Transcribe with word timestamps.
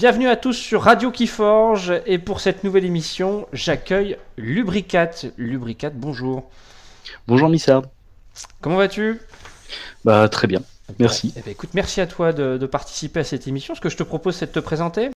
Bienvenue 0.00 0.28
à 0.28 0.36
tous 0.36 0.54
sur 0.54 0.84
Radio 0.84 1.10
Kiforge 1.10 1.92
et 2.06 2.16
pour 2.16 2.40
cette 2.40 2.64
nouvelle 2.64 2.86
émission, 2.86 3.46
j'accueille 3.52 4.16
Lubricat. 4.38 5.10
Lubricat, 5.36 5.90
bonjour. 5.90 6.48
Bonjour 7.28 7.50
Missa. 7.50 7.82
Comment 8.62 8.78
vas-tu? 8.78 9.20
Bah 10.06 10.26
très 10.30 10.46
bien, 10.46 10.62
merci. 10.98 11.34
Eh 11.36 11.42
ben, 11.42 11.50
écoute, 11.50 11.74
merci 11.74 12.00
à 12.00 12.06
toi 12.06 12.32
de, 12.32 12.56
de 12.56 12.64
participer 12.64 13.20
à 13.20 13.24
cette 13.24 13.46
émission. 13.46 13.74
Ce 13.74 13.80
que 13.82 13.90
je 13.90 13.98
te 13.98 14.02
propose, 14.02 14.36
c'est 14.36 14.46
de 14.46 14.52
te 14.52 14.60
présenter. 14.60 15.10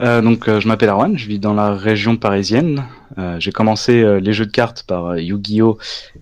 Euh, 0.00 0.20
donc 0.20 0.48
euh, 0.48 0.60
je 0.60 0.68
m'appelle 0.68 0.90
Arwan, 0.90 1.16
je 1.16 1.26
vis 1.26 1.38
dans 1.38 1.54
la 1.54 1.74
région 1.74 2.16
parisienne. 2.16 2.84
Euh, 3.18 3.36
j'ai 3.40 3.52
commencé 3.52 4.20
les 4.20 4.32
jeux 4.32 4.46
de 4.46 4.50
cartes 4.50 4.82
par 4.82 5.18
Yu-Gi-Oh 5.18 5.78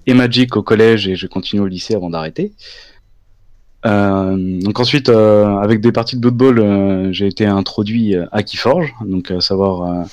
et 0.06 0.14
Magic 0.14 0.56
au 0.56 0.62
collège 0.62 1.08
et 1.08 1.16
j'ai 1.16 1.28
continué 1.28 1.62
au 1.62 1.66
lycée 1.66 1.94
avant 1.94 2.10
d'arrêter. 2.10 2.52
Donc 3.84 4.80
ensuite, 4.80 5.10
avec 5.10 5.82
des 5.82 5.92
parties 5.92 6.16
de 6.16 6.30
Blood 6.30 7.12
j'ai 7.12 7.26
été 7.26 7.44
introduit 7.44 8.14
à 8.32 8.42
Keyforge. 8.42 8.94
Donc 9.04 9.30
savoir, 9.40 10.06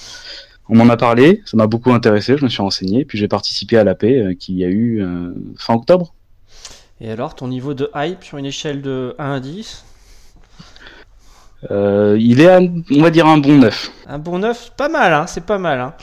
on 0.71 0.75
m'en 0.75 0.89
a 0.89 0.95
parlé, 0.95 1.41
ça 1.45 1.57
m'a 1.57 1.67
beaucoup 1.67 1.91
intéressé, 1.91 2.37
je 2.37 2.45
me 2.45 2.49
suis 2.49 2.61
renseigné, 2.61 3.03
puis 3.03 3.17
j'ai 3.17 3.27
participé 3.27 3.77
à 3.77 3.83
l'AP 3.83 4.05
euh, 4.05 4.33
qu'il 4.33 4.55
y 4.55 4.63
a 4.63 4.69
eu 4.69 5.05
fin 5.57 5.73
octobre. 5.73 6.13
Et 7.01 7.11
alors, 7.11 7.35
ton 7.35 7.49
niveau 7.49 7.73
de 7.73 7.89
hype 7.93 8.23
sur 8.23 8.37
une 8.37 8.45
échelle 8.45 8.81
de 8.81 9.13
1 9.19 9.33
à 9.33 9.39
10 9.41 9.83
Euh, 11.69 12.17
il 12.19 12.41
est, 12.41 12.47
à, 12.49 12.59
on 12.59 13.01
va 13.01 13.11
dire, 13.11 13.27
un 13.27 13.37
bon 13.37 13.57
neuf. 13.57 13.91
Un 14.07 14.17
bon 14.17 14.39
9 14.39 14.71
Pas 14.75 14.89
mal, 14.89 15.13
hein, 15.13 15.27
c'est 15.27 15.45
pas 15.45 15.59
mal. 15.59 15.79
Hein. 15.79 15.93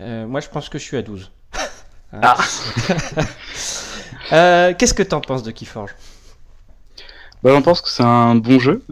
Euh, 0.00 0.26
moi, 0.26 0.40
je 0.40 0.48
pense 0.48 0.68
que 0.68 0.78
je 0.78 0.84
suis 0.84 0.96
à 0.96 1.02
12. 1.02 1.30
Hein. 2.12 2.20
Ah. 2.22 2.36
Euh, 4.32 4.72
Qu'est-ce 4.76 4.94
que 4.94 5.02
t'en 5.02 5.20
penses 5.20 5.42
de 5.42 5.50
Keyforge? 5.50 5.94
Bah, 7.42 7.50
j'en 7.52 7.60
pense 7.60 7.82
que 7.82 7.90
c'est 7.90 8.02
un 8.02 8.34
bon 8.36 8.58
jeu, 8.58 8.82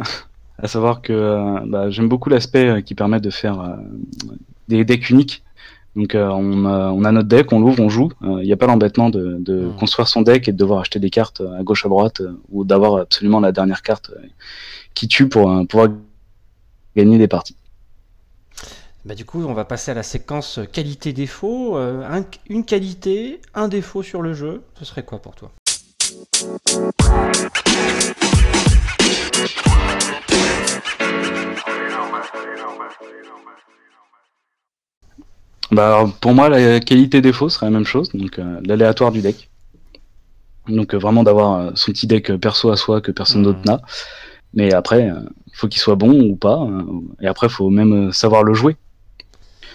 à 0.63 0.69
savoir 0.69 1.01
que 1.01 1.67
bah, 1.67 1.89
j'aime 1.89 2.07
beaucoup 2.07 2.29
l'aspect 2.29 2.83
qui 2.83 2.95
permet 2.95 3.19
de 3.19 3.31
faire 3.31 3.79
des 4.69 4.85
decks 4.85 5.09
uniques. 5.09 5.43
Donc 5.97 6.15
euh, 6.15 6.29
on, 6.29 6.67
a, 6.67 6.91
on 6.91 7.03
a 7.05 7.13
notre 7.13 7.29
deck, 7.29 7.51
on 7.51 7.61
l'ouvre, 7.61 7.81
on 7.83 7.89
joue. 7.89 8.11
Il 8.23 8.45
n'y 8.45 8.53
a 8.53 8.57
pas 8.59 8.67
l'embêtement 8.67 9.09
de, 9.09 9.37
de 9.41 9.63
Mm. 9.69 9.77
construire 9.77 10.07
son 10.09 10.21
deck 10.21 10.49
et 10.49 10.53
de 10.53 10.57
devoir 10.59 10.81
acheter 10.81 10.99
des 10.99 11.11
cartes 11.11 11.41
à 11.59 11.63
gauche 11.63 11.87
à 11.87 11.89
droite 11.89 12.21
euh, 12.21 12.39
ou 12.51 12.65
d'avoir 12.65 12.97
absolument 13.01 13.41
la 13.41 13.53
dernière 13.53 13.81
carte 13.83 14.11
qui 14.95 15.09
tue 15.09 15.29
pour 15.29 15.51
euh, 15.51 15.65
pouvoir 15.65 15.89
gagner 16.97 17.19
des 17.19 17.29
parties. 17.29 17.57
Bah, 19.05 19.15
du 19.15 19.25
coup, 19.25 19.43
on 19.45 19.53
va 19.55 19.65
passer 19.65 19.91
à 19.91 19.95
la 19.95 20.03
séquence 20.05 20.61
qualité-défaut. 20.73 21.77
Euh, 21.77 22.05
un- 22.09 22.25
une 22.49 22.65
qualité, 22.65 23.41
un 23.55 23.69
défaut 23.69 24.03
sur 24.03 24.23
le 24.23 24.33
jeu. 24.33 24.63
Ce 24.79 24.85
serait 24.85 25.05
quoi 25.05 25.21
pour 25.21 25.35
toi? 25.35 25.51
Bah, 35.71 35.87
alors, 35.87 36.13
pour 36.15 36.35
moi, 36.35 36.49
la 36.49 36.81
qualité 36.81 37.21
défaut 37.21 37.49
serait 37.49 37.67
la 37.67 37.71
même 37.71 37.87
chose, 37.87 38.11
donc 38.13 38.39
euh, 38.39 38.61
l'aléatoire 38.65 39.11
du 39.11 39.23
deck. 39.23 39.49
Donc 40.69 40.95
euh, 40.95 40.99
vraiment 40.99 41.23
d'avoir 41.25 41.77
son 41.77 41.91
petit 41.93 42.07
deck 42.07 42.37
perso 42.37 42.71
à 42.71 42.77
soi 42.77 43.01
que 43.01 43.11
personne 43.11 43.43
d'autre 43.43 43.61
n'a. 43.65 43.81
Mais 44.55 44.73
après, 44.75 45.09
euh, 45.11 45.15
il 45.49 45.57
faut 45.57 45.69
qu'il 45.69 45.81
soit 45.81 45.95
bon 45.97 46.21
ou 46.23 46.37
pas. 46.37 46.61
euh, 46.63 46.83
et 47.21 47.27
après, 47.27 47.47
il 47.47 47.51
faut 47.53 47.71
même 47.71 48.09
euh, 48.09 48.13
savoir 48.13 48.43
le 48.43 48.55
jouer. 48.55 48.77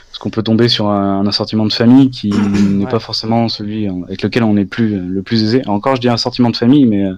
Parce 0.10 0.20
qu'on 0.20 0.30
peut 0.30 0.44
tomber 0.44 0.68
sur 0.68 0.88
un, 0.88 1.20
un 1.22 1.28
assortiment 1.28 1.66
de 1.66 1.74
famille 1.74 2.10
qui 2.10 2.30
n'est 2.70 2.86
Ouais. 2.86 2.90
pas 2.92 3.00
forcément 3.00 3.50
celui 3.50 3.88
euh, 3.88 3.94
avec 4.08 4.22
lequel 4.24 4.44
on 4.44 4.56
est 4.58 4.66
plus, 4.66 4.96
euh, 4.96 5.02
le 5.08 5.22
plus 5.22 5.44
aisé. 5.44 5.62
Encore, 5.68 5.96
je 5.96 6.02
dis 6.02 6.10
assortiment 6.10 6.50
de 6.50 6.56
famille, 6.58 6.86
mais 6.86 7.06
euh, 7.06 7.14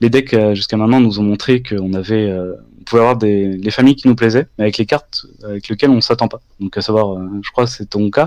les 0.00 0.10
decks 0.10 0.34
euh, 0.34 0.54
jusqu'à 0.54 0.76
maintenant 0.76 1.00
nous 1.00 1.18
ont 1.20 1.22
montré 1.24 1.62
qu'on 1.62 1.92
avait, 1.94 2.28
euh, 2.30 2.54
on 2.80 2.84
pouvait 2.84 3.00
avoir 3.02 3.16
des 3.16 3.56
les 3.56 3.70
familles 3.70 3.94
qui 3.96 4.08
nous 4.08 4.16
plaisaient, 4.16 4.48
mais 4.58 4.64
avec 4.64 4.78
les 4.78 4.86
cartes 4.86 5.26
avec 5.44 5.68
lesquelles 5.68 5.90
on 5.90 6.00
s'attend 6.00 6.28
pas. 6.28 6.40
Donc 6.60 6.76
à 6.76 6.80
savoir, 6.82 7.12
euh, 7.16 7.28
je 7.42 7.50
crois 7.52 7.64
que 7.66 7.70
c'est 7.70 7.86
ton 7.88 8.10
cas, 8.10 8.26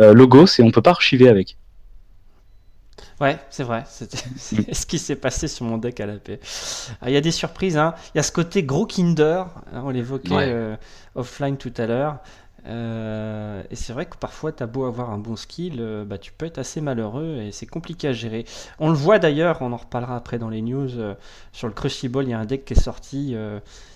euh, 0.00 0.14
Logos 0.14 0.46
et 0.58 0.62
on 0.62 0.70
peut 0.70 0.80
pas 0.82 0.90
archiver 0.90 1.28
avec. 1.28 1.56
Ouais, 3.22 3.38
c'est 3.50 3.62
vrai. 3.62 3.84
C'est 4.36 4.74
ce 4.74 4.84
qui 4.84 4.98
s'est 4.98 5.16
passé 5.16 5.48
sur 5.48 5.64
mon 5.64 5.78
deck 5.78 6.00
à 6.00 6.06
la 6.06 6.16
paix. 6.16 6.40
Ah, 7.00 7.08
Il 7.08 7.12
y 7.12 7.16
a 7.16 7.20
des 7.20 7.30
surprises. 7.30 7.76
hein. 7.78 7.94
Il 8.14 8.18
y 8.18 8.20
a 8.20 8.22
ce 8.24 8.32
côté 8.32 8.64
gros 8.64 8.84
Kinder. 8.86 9.46
hein, 9.72 9.82
on 9.84 9.90
l'évoquait 9.90 10.34
Ouais. 10.34 10.48
euh, 10.48 10.76
offline 11.14 11.56
tout 11.56 11.72
à 11.76 11.86
l'heure. 11.86 12.18
Euh, 12.66 13.62
et 13.70 13.76
c'est 13.76 13.92
vrai 13.92 14.06
que 14.06 14.16
parfois, 14.16 14.52
tu 14.52 14.62
as 14.62 14.66
beau 14.66 14.84
avoir 14.84 15.10
un 15.10 15.18
bon 15.18 15.34
skill, 15.36 15.78
euh, 15.80 16.04
bah, 16.04 16.18
tu 16.18 16.32
peux 16.32 16.46
être 16.46 16.58
assez 16.58 16.80
malheureux 16.80 17.38
et 17.42 17.50
c'est 17.52 17.66
compliqué 17.66 18.08
à 18.08 18.12
gérer. 18.12 18.44
On 18.78 18.88
le 18.88 18.94
voit 18.96 19.18
d'ailleurs, 19.18 19.58
on 19.62 19.72
en 19.72 19.76
reparlera 19.76 20.16
après 20.16 20.38
dans 20.38 20.48
les 20.48 20.62
news. 20.62 20.96
euh, 20.98 21.14
sur 21.52 21.66
le 21.68 21.74
Crucible, 21.74 22.22
il 22.24 22.30
y 22.30 22.32
a 22.34 22.38
un 22.38 22.44
deck 22.44 22.64
qui 22.64 22.74
est 22.74 22.80
sorti 22.80 23.36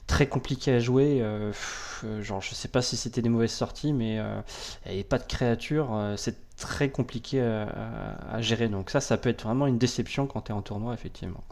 très 0.06 0.26
compliqué 0.28 0.72
à 0.75 0.78
jouer. 0.81 1.20
pff, 1.50 2.04
genre, 2.22 2.41
je 2.41 2.54
sais 2.54 2.69
pas 2.69 2.82
si 2.82 2.97
c'était 2.97 3.22
des 3.22 3.28
mauvaises 3.28 3.53
sorties, 3.53 3.92
mais 3.92 4.15
il 4.16 4.88
n'y 4.92 4.94
avait 4.94 5.04
pas 5.04 5.19
de 5.19 5.25
créature. 5.26 5.88
c'est 6.16 6.36
très 6.58 6.88
compliqué 6.90 7.40
à, 7.40 7.62
à- 7.64 8.36
à 8.36 8.40
gérer. 8.40 8.68
Donc, 8.68 8.90
ça, 8.90 9.00
ça 9.00 9.16
peut 9.16 9.28
être 9.28 9.44
vraiment 9.44 9.66
une 9.66 9.78
déception 9.78 10.26
quand 10.26 10.42
tu 10.42 10.52
es 10.52 10.54
en 10.54 10.62
tournoi, 10.62 10.94
effectivement. 10.94 11.42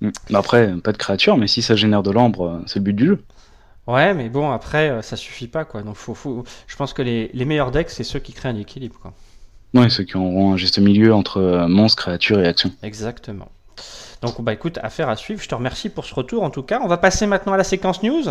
Mm. 0.00 0.08
Mais 0.30 0.38
Après, 0.38 0.72
pas 0.82 0.92
de 0.92 0.96
créature, 0.96 1.36
mais 1.36 1.46
si 1.46 1.62
ça 1.62 1.76
génère 1.76 2.02
de 2.02 2.10
l'ambre, 2.10 2.46
euh, 2.46 2.62
c'est 2.66 2.78
le 2.78 2.84
but 2.84 2.94
du 2.94 3.06
jeu. 3.06 3.24
Ouais, 3.86 4.14
mais 4.14 4.28
bon, 4.28 4.50
après, 4.50 4.90
euh, 4.90 5.02
ça 5.02 5.16
suffit 5.16 5.48
pas, 5.48 5.64
quoi. 5.64 5.82
Donc, 5.82 5.96
faut, 5.96 6.14
faut... 6.14 6.44
je 6.66 6.76
pense 6.76 6.92
que 6.92 7.02
les, 7.02 7.30
les 7.34 7.44
meilleurs 7.44 7.70
decks, 7.70 7.90
c'est 7.90 8.04
ceux 8.04 8.18
qui 8.20 8.32
créent 8.32 8.48
un 8.48 8.56
équilibre, 8.56 8.96
quoi. 9.00 9.12
Ouais, 9.74 9.88
ceux 9.90 10.04
qui 10.04 10.16
auront 10.16 10.52
un 10.52 10.56
juste 10.56 10.78
milieu 10.78 11.14
entre 11.14 11.38
euh, 11.38 11.68
monstre, 11.68 12.02
créature 12.02 12.40
et 12.40 12.46
action. 12.46 12.72
Exactement. 12.82 13.48
Donc, 14.22 14.40
bah 14.42 14.52
écoute, 14.52 14.78
affaire 14.82 15.08
à 15.08 15.16
suivre. 15.16 15.40
Je 15.42 15.48
te 15.48 15.54
remercie 15.54 15.88
pour 15.88 16.04
ce 16.04 16.14
retour, 16.14 16.42
en 16.42 16.50
tout 16.50 16.62
cas. 16.62 16.80
On 16.82 16.88
va 16.88 16.98
passer 16.98 17.26
maintenant 17.26 17.52
à 17.52 17.56
la 17.56 17.64
séquence 17.64 18.02
news. 18.02 18.24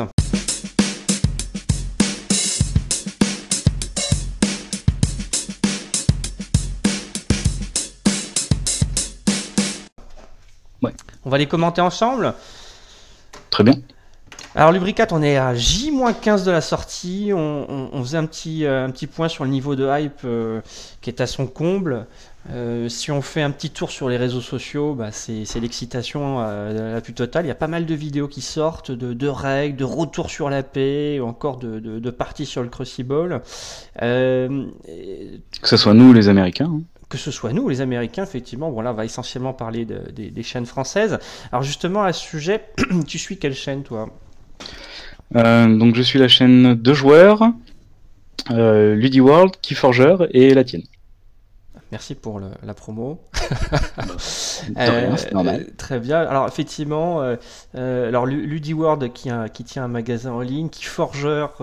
On 11.29 11.31
va 11.31 11.37
les 11.37 11.45
commenter 11.45 11.79
ensemble. 11.79 12.33
Très 13.51 13.63
bien. 13.63 13.75
Alors 14.55 14.71
Lubricat, 14.71 15.05
on 15.11 15.21
est 15.21 15.37
à 15.37 15.53
J-15 15.53 16.43
de 16.43 16.49
la 16.49 16.59
sortie. 16.61 17.29
On, 17.35 17.67
on- 17.69 17.89
on 17.93 18.01
faisait 18.03 18.17
un 18.17 18.25
petit, 18.25 18.65
euh, 18.65 18.83
un 18.83 18.89
petit 18.89 19.05
point 19.05 19.27
sur 19.27 19.43
le 19.43 19.51
niveau 19.51 19.75
de 19.75 19.87
hype 19.87 20.21
euh, 20.25 20.59
qui 21.01 21.11
est 21.11 21.21
à 21.21 21.27
son 21.27 21.45
comble. 21.45 22.07
Euh, 22.51 22.89
si 22.89 23.11
on 23.11 23.21
fait 23.21 23.43
un 23.43 23.51
petit 23.51 23.69
tour 23.69 23.91
sur 23.91 24.09
les 24.09 24.17
réseaux 24.17 24.41
sociaux, 24.41 24.95
bah, 24.95 25.11
c'est 25.11 25.59
l'excitation 25.59 26.39
la 26.39 26.99
plus 26.99 27.13
totale. 27.13 27.45
Il 27.45 27.49
y 27.49 27.51
a 27.51 27.55
pas 27.55 27.67
mal 27.67 27.85
de 27.85 27.93
vidéos 27.93 28.27
qui 28.27 28.41
sortent, 28.41 28.89
de, 28.89 29.13
de 29.13 29.27
règles, 29.27 29.77
de 29.77 29.83
retours 29.83 30.31
sur 30.31 30.49
la 30.49 30.63
paix, 30.63 31.19
ou 31.19 31.27
encore 31.27 31.57
de, 31.57 31.77
de, 31.79 31.99
de 31.99 32.09
parties 32.09 32.47
sur 32.47 32.63
le 32.63 32.69
Crucible. 32.69 33.43
Que 33.99 34.57
ce 35.61 35.77
soit 35.77 35.93
nous, 35.93 36.11
les 36.11 36.27
Américains. 36.27 36.71
hein. 36.73 36.81
Que 37.09 37.17
ce 37.17 37.31
soit 37.31 37.53
nous, 37.53 37.67
les 37.69 37.81
Américains, 37.81 38.23
effectivement, 38.23 38.71
bon 38.71 38.81
là, 38.81 38.91
on 38.91 38.93
va 38.95 39.03
essentiellement 39.05 39.53
parler 39.53 39.83
de- 39.85 40.11
des- 40.15 40.29
des 40.29 40.43
chaînes 40.43 40.65
françaises. 40.67 41.17
Alors 41.51 41.63
justement, 41.63 42.03
à 42.03 42.13
ce 42.13 42.21
sujet, 42.23 42.65
tu 43.07 43.17
suis 43.17 43.37
quelle 43.37 43.55
chaîne, 43.55 43.83
toi? 43.83 44.09
Euh, 45.35 45.67
donc 45.75 45.95
je 45.95 46.01
suis 46.01 46.19
la 46.19 46.27
chaîne 46.27 46.75
de 46.75 46.93
joueurs, 46.93 47.43
euh, 48.51 48.95
Ludi 48.95 49.21
World, 49.21 49.55
Keyforger 49.61 50.15
et 50.31 50.53
la 50.53 50.63
tienne. 50.63 50.83
Merci 51.91 52.13
pour 52.13 52.39
le- 52.39 52.51
la 52.63 52.73
promo. 52.75 53.19
Euh, 54.77 55.15
normal. 55.31 55.65
euh, 55.67 55.73
très 55.77 55.99
bien. 55.99 56.19
Alors 56.19 56.45
effectivement, 56.47 57.21
euh, 57.21 57.37
euh, 57.75 58.09
alors 58.09 58.25
Lu- 58.25 58.45
LudiWorld 58.45 59.11
qui, 59.13 59.29
a- 59.29 59.47
qui 59.49 59.63
tient 59.63 59.85
un 59.85 59.87
magasin 59.87 60.31
en 60.33 60.41
ligne, 60.41 60.69
qui 60.69 60.83
Forgeur 60.83 61.55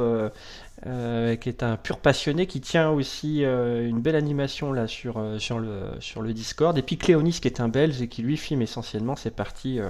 euh, 0.84 1.36
qui 1.36 1.48
est 1.48 1.62
un 1.62 1.78
pur 1.78 1.98
passionné, 1.98 2.46
qui 2.46 2.60
tient 2.60 2.90
aussi 2.90 3.44
euh, 3.44 3.88
une 3.88 4.00
belle 4.00 4.14
animation 4.14 4.72
là 4.72 4.86
sur, 4.86 5.16
euh, 5.16 5.38
sur, 5.38 5.58
le, 5.58 5.92
sur 6.00 6.20
le 6.20 6.34
Discord, 6.34 6.76
et 6.76 6.82
puis 6.82 6.98
Cléonis 6.98 7.40
qui 7.40 7.48
est 7.48 7.60
un 7.60 7.68
Belge 7.68 8.02
et 8.02 8.08
qui 8.08 8.20
lui 8.20 8.36
filme 8.36 8.60
essentiellement 8.60 9.16
ses 9.16 9.30
parties 9.30 9.80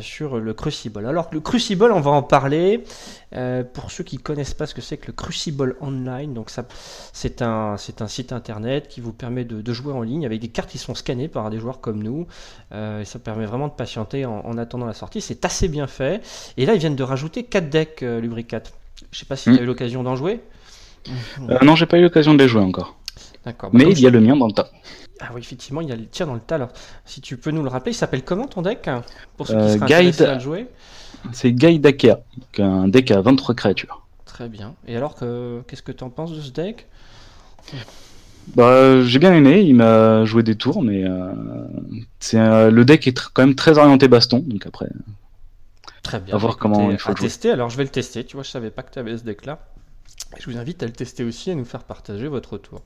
sur 0.00 0.38
le 0.38 0.52
Crucible. 0.52 1.06
Alors 1.06 1.28
le 1.32 1.40
Crucible, 1.40 1.92
on 1.92 2.00
va 2.00 2.10
en 2.10 2.22
parler. 2.22 2.82
Pour 3.72 3.90
ceux 3.90 4.02
qui 4.02 4.18
connaissent 4.18 4.54
pas 4.54 4.66
ce 4.66 4.74
que 4.74 4.80
c'est 4.80 4.96
que 4.96 5.08
le 5.08 5.12
Crucible 5.12 5.76
Online, 5.80 6.34
donc 6.34 6.50
ça, 6.50 6.64
c'est 7.12 7.42
un, 7.42 7.76
c'est 7.76 8.02
un 8.02 8.08
site 8.08 8.32
internet 8.32 8.88
qui 8.88 9.00
vous 9.00 9.12
permet 9.12 9.44
de, 9.44 9.72
jouer 9.72 9.92
en 9.92 10.02
ligne 10.02 10.26
avec 10.26 10.40
des 10.40 10.48
cartes 10.48 10.70
qui 10.70 10.78
sont 10.78 10.94
scannées 10.94 11.28
par 11.28 11.50
des 11.50 11.58
joueurs 11.58 11.80
comme 11.80 12.02
nous. 12.02 12.26
Et 12.72 13.04
ça 13.04 13.18
permet 13.18 13.46
vraiment 13.46 13.68
de 13.68 13.74
patienter 13.74 14.24
en, 14.24 14.40
en 14.44 14.58
attendant 14.58 14.86
la 14.86 14.94
sortie. 14.94 15.20
C'est 15.20 15.44
assez 15.44 15.68
bien 15.68 15.86
fait. 15.86 16.20
Et 16.56 16.66
là, 16.66 16.74
ils 16.74 16.80
viennent 16.80 16.96
de 16.96 17.04
rajouter 17.04 17.44
4 17.44 17.70
decks 17.70 18.02
euh, 18.02 18.20
Lubricat. 18.20 18.62
Je 19.12 19.18
sais 19.18 19.26
pas 19.26 19.36
si 19.36 19.50
Mm. 19.50 19.54
tu 19.54 19.58
as 19.60 19.62
eu 19.62 19.66
l'occasion 19.66 20.02
d'en 20.02 20.16
jouer. 20.16 20.40
Euh, 21.48 21.58
non, 21.62 21.76
j'ai 21.76 21.86
pas 21.86 21.98
eu 21.98 22.02
l'occasion 22.02 22.34
de 22.34 22.38
les 22.42 22.48
jouer 22.48 22.62
encore. 22.62 22.96
D'accord. 23.44 23.70
Bah, 23.70 23.78
Mais 23.78 23.90
il 23.90 24.00
y 24.00 24.06
a 24.06 24.10
le 24.10 24.20
mien 24.20 24.36
dans 24.36 24.46
le 24.48 24.52
tas. 24.52 24.68
Ah 25.20 25.30
oui, 25.34 25.40
effectivement, 25.40 25.80
il 25.80 25.88
y 25.88 25.92
a 25.92 25.96
le 25.96 26.06
tir 26.06 26.26
dans 26.26 26.34
le 26.34 26.40
tas. 26.40 26.56
Alors, 26.56 26.68
si 27.04 27.20
tu 27.20 27.36
peux 27.36 27.50
nous 27.50 27.62
le 27.62 27.68
rappeler, 27.68 27.92
il 27.92 27.94
s'appelle 27.94 28.22
comment 28.24 28.46
ton 28.46 28.62
deck 28.62 28.88
Pour 29.36 29.46
ceux 29.46 29.54
qui 29.54 29.60
Euh, 29.60 29.78
seraient 29.78 30.04
Guide- 30.10 30.22
à 30.22 30.34
le 30.34 30.40
jouer? 30.40 30.66
C'est 31.32 31.52
Guy 31.52 31.78
Dakea, 31.78 32.18
qui 32.52 32.60
a 32.62 32.66
un 32.66 32.88
deck 32.88 33.10
à 33.10 33.20
23 33.20 33.54
créatures. 33.54 34.02
Très 34.24 34.48
bien. 34.48 34.74
Et 34.86 34.96
alors, 34.96 35.14
que, 35.14 35.62
qu'est-ce 35.68 35.82
que 35.82 35.92
tu 35.92 36.04
en 36.04 36.10
penses 36.10 36.32
de 36.32 36.40
ce 36.40 36.50
deck? 36.50 36.86
Bah, 38.54 39.02
j'ai 39.02 39.18
bien 39.18 39.32
aimé, 39.34 39.60
il 39.62 39.74
m'a 39.74 40.24
joué 40.24 40.42
des 40.42 40.54
tours, 40.56 40.82
mais 40.82 41.02
euh, 41.04 41.32
c'est 42.20 42.38
euh, 42.38 42.70
le 42.70 42.84
deck 42.84 43.06
est 43.08 43.18
quand 43.32 43.42
même 43.44 43.54
très 43.56 43.76
orienté 43.78 44.06
baston, 44.08 44.38
donc 44.46 44.66
après. 44.66 44.86
Très 46.06 46.20
bien. 46.20 46.34
À 46.34 46.38
voir 46.38 46.52
Écoutez, 46.52 46.62
comment 46.62 46.90
il 46.90 46.98
faut 46.98 47.08
à 47.10 47.12
le 47.12 47.16
jouer. 47.16 47.26
tester. 47.26 47.50
Alors 47.50 47.68
je 47.70 47.76
vais 47.76 47.82
le 47.84 47.88
tester. 47.90 48.24
Tu 48.24 48.36
vois, 48.36 48.42
je 48.44 48.50
savais 48.50 48.70
pas 48.70 48.82
que 48.82 48.92
tu 48.92 48.98
avais 48.98 49.16
ce 49.18 49.24
deck-là. 49.24 49.58
Je 50.38 50.48
vous 50.50 50.56
invite 50.56 50.82
à 50.82 50.86
le 50.86 50.92
tester 50.92 51.24
aussi 51.24 51.50
et 51.50 51.52
à 51.52 51.56
nous 51.56 51.64
faire 51.64 51.82
partager 51.84 52.28
votre 52.28 52.52
retour. 52.54 52.82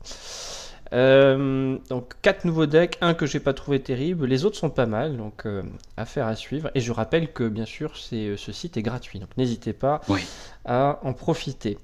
Euh, 0.93 1.79
donc 1.89 2.15
quatre 2.23 2.45
nouveaux 2.45 2.67
decks, 2.67 2.99
un 3.01 3.15
que 3.15 3.25
j'ai 3.25 3.39
pas 3.39 3.55
trouvé 3.55 3.81
terrible, 3.81 4.27
les 4.27 4.45
autres 4.45 4.57
sont 4.57 4.71
pas 4.71 4.87
mal, 4.87 5.17
donc 5.17 5.47
euh, 5.47 5.63
affaire 5.97 6.27
à 6.27 6.35
suivre. 6.35 6.71
Et 6.75 6.81
je 6.81 6.91
rappelle 6.93 7.33
que 7.33 7.47
bien 7.49 7.65
sûr 7.67 7.97
c'est, 7.97 8.37
ce 8.37 8.51
site 8.53 8.77
est 8.77 8.83
gratuit, 8.83 9.21
donc 9.21 9.29
n'hésitez 9.37 9.73
pas 9.73 10.01
Oui. 10.09 10.21
à 10.65 10.99
en 11.03 11.13
profiter. 11.13 11.79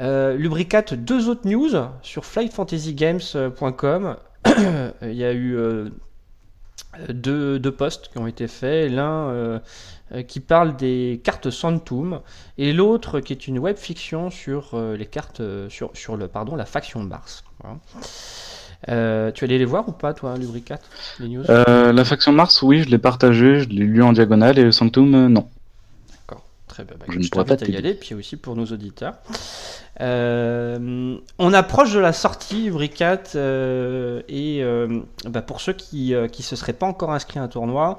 Euh, 0.00 0.36
Lubricat, 0.36 0.82
deux 0.96 1.28
autres 1.28 1.48
news 1.48 1.70
sur 2.02 2.24
flightfantasygames.com. 2.24 4.16
Il 5.02 5.12
y 5.14 5.24
a 5.24 5.32
eu 5.32 5.56
euh, 5.56 5.88
deux, 7.08 7.58
deux 7.58 7.72
posts 7.72 8.08
qui 8.08 8.18
ont 8.18 8.26
été 8.26 8.48
faits. 8.48 8.90
L'un 8.90 9.28
euh, 9.28 9.58
euh, 10.12 10.22
qui 10.22 10.40
parle 10.40 10.76
des 10.76 11.20
cartes 11.24 11.50
Santum 11.50 12.20
et 12.58 12.72
l'autre 12.72 13.20
qui 13.20 13.32
est 13.32 13.48
une 13.48 13.58
web 13.58 13.76
fiction 13.76 14.30
sur 14.30 14.70
euh, 14.74 14.96
les 14.96 15.06
cartes 15.06 15.42
sur, 15.68 15.90
sur 15.94 16.16
le 16.16 16.28
pardon 16.28 16.56
la 16.56 16.66
faction 16.66 17.02
Mars. 17.02 17.44
Voilà. 17.62 17.78
Euh, 18.88 19.32
tu 19.32 19.44
allais 19.44 19.58
les 19.58 19.64
voir 19.64 19.88
ou 19.88 19.92
pas 19.92 20.12
toi, 20.12 20.36
Lubricat, 20.36 20.78
les 21.18 21.28
news? 21.28 21.44
La 21.48 22.04
faction 22.04 22.30
Mars, 22.32 22.62
oui, 22.62 22.82
je 22.82 22.90
l'ai 22.90 22.98
partagé, 22.98 23.60
je 23.60 23.68
l'ai 23.68 23.84
lu 23.84 24.02
en 24.02 24.12
diagonale, 24.12 24.58
et 24.58 24.64
le 24.64 24.70
Sanctum, 24.70 25.14
euh, 25.14 25.28
non. 25.28 25.48
Très 26.68 26.84
bien. 26.84 26.96
Bah, 26.98 27.06
Je 27.08 27.18
ne 27.18 27.22
je 27.22 27.30
pourrais 27.30 27.44
t'invite 27.44 27.64
pas 27.64 27.72
à 27.72 27.74
y 27.74 27.76
aller, 27.76 27.94
puis 27.94 28.14
aussi 28.14 28.36
pour 28.36 28.56
nos 28.56 28.66
auditeurs. 28.66 29.14
Euh, 30.00 31.16
on 31.38 31.52
approche 31.54 31.94
de 31.94 32.00
la 32.00 32.12
sortie 32.12 32.64
Lubricat 32.64 33.22
euh, 33.34 34.20
et 34.28 34.62
euh, 34.62 35.00
bah, 35.26 35.40
pour 35.40 35.60
ceux 35.60 35.72
qui 35.72 36.12
ne 36.12 36.26
qui 36.26 36.42
se 36.42 36.54
seraient 36.54 36.74
pas 36.74 36.86
encore 36.86 37.12
inscrits 37.12 37.38
à 37.38 37.42
un 37.44 37.48
tournoi, 37.48 37.98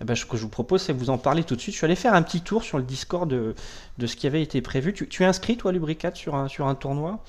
eh 0.00 0.04
ben, 0.04 0.16
ce 0.16 0.24
que 0.24 0.36
je 0.36 0.42
vous 0.42 0.48
propose 0.48 0.82
c'est 0.82 0.92
que 0.92 0.98
vous 0.98 1.10
en 1.10 1.18
parlez 1.18 1.44
tout 1.44 1.54
de 1.54 1.60
suite. 1.60 1.74
Je 1.74 1.78
suis 1.78 1.84
allé 1.84 1.94
faire 1.94 2.14
un 2.14 2.22
petit 2.22 2.40
tour 2.40 2.64
sur 2.64 2.78
le 2.78 2.84
Discord 2.84 3.30
de, 3.30 3.54
de 3.98 4.06
ce 4.06 4.16
qui 4.16 4.26
avait 4.26 4.42
été 4.42 4.60
prévu. 4.60 4.92
Tu, 4.92 5.06
tu 5.08 5.22
es 5.22 5.26
inscrit 5.26 5.56
toi 5.56 5.70
Lubricat 5.70 6.14
sur 6.14 6.34
un, 6.34 6.48
sur 6.48 6.66
un 6.66 6.74
tournoi? 6.74 7.20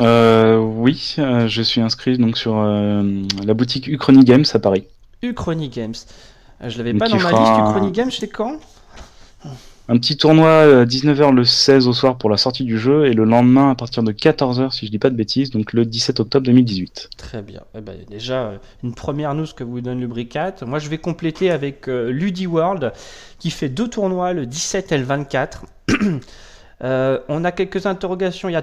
Euh, 0.00 0.58
oui, 0.58 1.16
euh, 1.18 1.46
je 1.48 1.62
suis 1.62 1.80
inscrit 1.80 2.18
donc 2.18 2.36
sur 2.36 2.56
euh, 2.56 3.22
la 3.44 3.54
boutique 3.54 3.86
Uchrony 3.86 4.24
Games 4.24 4.44
à 4.52 4.58
Paris. 4.58 4.86
Uchrony 5.22 5.68
Games. 5.68 5.94
Je 6.66 6.78
l'avais 6.78 6.94
pas 6.94 7.08
dans 7.08 7.16
ma 7.16 7.28
fera 7.28 7.40
liste. 7.40 7.70
Uchrony 7.70 7.92
Games, 7.92 8.10
c'est 8.10 8.28
quand? 8.28 8.58
Un 9.88 9.98
petit 9.98 10.16
tournoi 10.16 10.80
à 10.80 10.84
19h 10.84 11.34
le 11.34 11.44
16 11.44 11.88
au 11.88 11.92
soir 11.92 12.16
pour 12.16 12.30
la 12.30 12.36
sortie 12.36 12.62
du 12.62 12.78
jeu, 12.78 13.06
et 13.06 13.14
le 13.14 13.24
lendemain 13.24 13.70
à 13.70 13.74
partir 13.74 14.04
de 14.04 14.12
14h, 14.12 14.70
si 14.70 14.86
je 14.86 14.90
dis 14.90 14.98
pas 14.98 15.10
de 15.10 15.16
bêtises, 15.16 15.50
donc 15.50 15.72
le 15.72 15.84
17 15.84 16.20
octobre 16.20 16.46
2018. 16.46 17.10
Très 17.16 17.42
bien. 17.42 17.62
Eh 17.76 17.80
ben, 17.80 17.96
déjà, 18.08 18.42
euh, 18.44 18.58
une 18.84 18.94
première 18.94 19.34
news 19.34 19.46
que 19.56 19.64
vous 19.64 19.80
donne 19.80 20.00
Lubricat. 20.00 20.54
Moi, 20.64 20.78
je 20.78 20.88
vais 20.88 20.98
compléter 20.98 21.50
avec 21.50 21.88
euh, 21.88 22.10
Ludi 22.10 22.46
World 22.46 22.92
qui 23.40 23.50
fait 23.50 23.68
deux 23.68 23.88
tournois, 23.88 24.32
le 24.32 24.46
17 24.46 24.92
et 24.92 24.98
le 24.98 25.04
24. 25.04 25.64
Euh, 26.82 27.20
on 27.28 27.44
a 27.44 27.52
quelques 27.52 27.86
interrogations. 27.86 28.48
Il 28.48 28.52
y 28.52 28.56
a, 28.56 28.62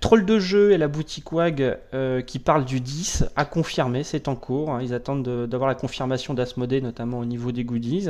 Troll 0.00 0.24
de 0.24 0.38
jeu 0.38 0.72
et 0.72 0.78
la 0.78 0.88
boutique 0.88 1.32
WAG 1.32 1.78
euh, 1.94 2.22
qui 2.22 2.38
parle 2.38 2.64
du 2.64 2.80
10 2.80 3.24
à 3.36 3.44
confirmer. 3.44 4.04
C'est 4.04 4.28
en 4.28 4.36
cours. 4.36 4.70
hein. 4.70 4.80
Ils 4.82 4.94
attendent 4.94 5.24
de- 5.24 5.46
d'avoir 5.46 5.68
la 5.68 5.74
confirmation 5.74 6.34
d'Asmodée, 6.34 6.80
notamment 6.80 7.18
au 7.18 7.24
niveau 7.24 7.50
des 7.52 7.64
goodies. 7.64 8.08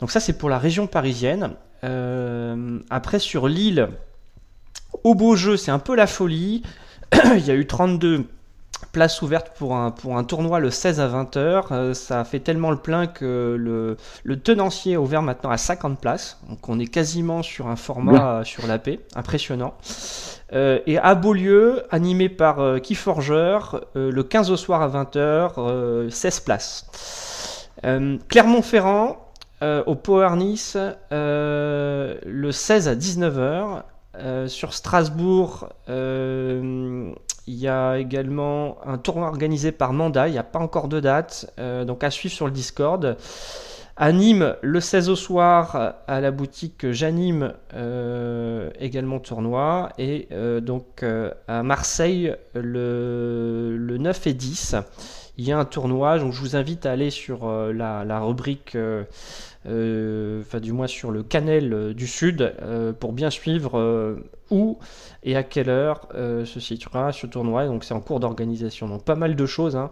Donc 0.00 0.10
ça, 0.10 0.20
c'est 0.20 0.38
pour 0.38 0.48
la 0.48 0.58
région 0.58 0.86
parisienne. 0.86 1.50
Euh, 1.82 2.78
après, 2.90 3.18
sur 3.18 3.48
l'île, 3.48 3.88
au 5.02 5.14
beau 5.14 5.34
jeu, 5.36 5.56
c'est 5.56 5.70
un 5.72 5.78
peu 5.80 5.96
la 5.96 6.06
folie. 6.06 6.62
il 7.36 7.44
y 7.44 7.50
a 7.50 7.54
eu 7.54 7.66
32 7.66 8.24
places 8.92 9.22
ouvertes 9.22 9.52
pour 9.56 9.76
un, 9.76 9.90
pour 9.90 10.16
un 10.16 10.24
tournoi 10.24 10.60
le 10.60 10.70
16 10.70 11.00
à 11.00 11.08
20h. 11.08 11.94
ça 11.94 12.20
a 12.20 12.24
fait 12.24 12.40
tellement 12.40 12.70
le 12.70 12.76
plein 12.76 13.06
que 13.06 13.56
le, 13.58 13.96
le 14.22 14.40
tenancier 14.40 14.94
est 14.94 14.96
ouvert 14.96 15.22
maintenant 15.22 15.50
à 15.50 15.56
50 15.56 16.00
places. 16.00 16.38
Donc 16.48 16.68
on 16.68 16.78
est 16.78 16.86
quasiment 16.86 17.42
sur 17.42 17.68
un 17.68 17.76
format 17.76 18.38
euh, 18.40 18.44
sur 18.44 18.66
la 18.66 18.78
paix. 18.78 19.00
Impressionnant. 19.16 19.74
Euh, 20.52 20.78
et 20.86 20.98
à 20.98 21.14
Beaulieu, 21.14 21.82
animé 21.90 22.28
par 22.28 22.60
euh, 22.60 22.78
Keyforger, 22.78 23.58
euh, 23.96 24.10
le 24.12 24.22
15 24.22 24.50
au 24.50 24.56
soir 24.56 24.82
à 24.82 24.88
20h, 24.88 25.54
euh, 25.58 26.10
16 26.10 26.40
places. 26.40 27.68
Euh, 27.84 28.18
Clermont-Ferrand, 28.28 29.16
euh, 29.62 29.82
au 29.86 29.94
Power 29.94 30.36
Nice, 30.36 30.76
euh, 31.12 32.16
le 32.24 32.52
16 32.52 32.88
à 32.88 32.94
19h. 32.94 33.82
Euh, 34.18 34.46
sur 34.46 34.74
Strasbourg, 34.74 35.68
euh, 35.88 37.12
il 37.46 37.54
y 37.54 37.68
a 37.68 37.98
également 37.98 38.78
un 38.86 38.98
tournoi 38.98 39.28
organisé 39.28 39.72
par 39.72 39.92
Manda. 39.92 40.28
Il 40.28 40.32
n'y 40.32 40.38
a 40.38 40.44
pas 40.44 40.60
encore 40.60 40.88
de 40.88 41.00
date, 41.00 41.52
euh, 41.58 41.84
donc 41.84 42.04
à 42.04 42.10
suivre 42.10 42.34
sur 42.34 42.46
le 42.46 42.52
Discord. 42.52 43.16
À 43.96 44.12
Nîmes, 44.12 44.56
le 44.60 44.80
16 44.80 45.08
au 45.08 45.14
soir, 45.14 45.94
à 46.08 46.20
la 46.20 46.32
boutique 46.32 46.90
J'anime, 46.90 47.52
également 48.80 49.20
tournoi. 49.20 49.90
Et 49.98 50.26
donc 50.62 51.04
à 51.46 51.62
Marseille, 51.62 52.34
le, 52.54 53.76
le 53.78 53.98
9 53.98 54.26
et 54.26 54.34
10, 54.34 54.74
il 55.36 55.44
y 55.44 55.52
a 55.52 55.58
un 55.60 55.64
tournoi. 55.64 56.18
Donc 56.18 56.32
je 56.32 56.40
vous 56.40 56.56
invite 56.56 56.86
à 56.86 56.90
aller 56.90 57.10
sur 57.10 57.48
la, 57.48 58.18
rubrique, 58.18 58.76
enfin 59.66 60.60
du 60.60 60.72
moins 60.72 60.86
sur 60.86 61.10
le 61.10 61.22
canal 61.22 61.72
euh, 61.72 61.94
du 61.94 62.06
Sud, 62.06 62.54
euh, 62.62 62.92
pour 62.92 63.12
bien 63.12 63.30
suivre 63.30 63.78
euh, 63.78 64.16
où 64.50 64.78
et 65.22 65.36
à 65.36 65.42
quelle 65.42 65.70
heure 65.70 66.08
euh, 66.14 66.44
se 66.44 66.60
situera 66.60 67.12
ce 67.12 67.26
tournoi. 67.26 67.66
Donc 67.66 67.84
c'est 67.84 67.94
en 67.94 68.00
cours 68.00 68.20
d'organisation. 68.20 68.88
Donc 68.88 69.04
pas 69.04 69.14
mal 69.14 69.36
de 69.36 69.46
choses. 69.46 69.76
Hein. 69.76 69.90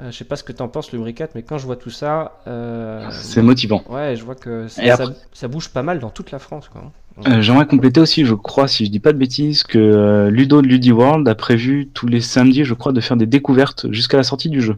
Euh, 0.00 0.12
je 0.12 0.16
sais 0.16 0.24
pas 0.24 0.36
ce 0.36 0.44
que 0.44 0.52
tu 0.52 0.62
en 0.62 0.68
penses, 0.68 0.92
Lubricat, 0.92 1.26
mais 1.34 1.42
quand 1.42 1.58
je 1.58 1.66
vois 1.66 1.74
tout 1.74 1.90
ça, 1.90 2.38
euh, 2.46 3.04
C'est 3.10 3.42
motivant. 3.42 3.82
ouais, 3.88 4.14
je 4.14 4.24
vois 4.24 4.36
que 4.36 4.68
ça, 4.68 4.80
après- 4.92 5.06
ça- 5.06 5.12
ça 5.32 5.48
bouge 5.48 5.70
pas 5.70 5.82
mal 5.82 5.98
dans 5.98 6.10
toute 6.10 6.30
la 6.30 6.38
France. 6.38 6.68
Quoi. 6.68 6.92
Euh, 7.26 7.40
J'aimerais 7.42 7.66
compléter 7.66 8.00
aussi, 8.00 8.24
je 8.24 8.34
crois, 8.34 8.68
si 8.68 8.86
je 8.86 8.92
dis 8.92 9.00
pas 9.00 9.12
de 9.12 9.18
bêtises, 9.18 9.64
que 9.64 9.76
euh, 9.76 10.30
Ludo 10.30 10.62
de 10.62 10.68
Ludi 10.68 10.92
World 10.92 11.26
a 11.26 11.34
prévu 11.34 11.88
tous 11.92 12.06
les 12.06 12.20
samedis, 12.20 12.62
je 12.62 12.74
crois, 12.74 12.92
de 12.92 13.00
faire 13.00 13.16
des 13.16 13.26
découvertes 13.26 13.90
jusqu'à 13.90 14.16
la 14.18 14.22
sortie 14.22 14.48
du 14.50 14.60
jeu 14.60 14.76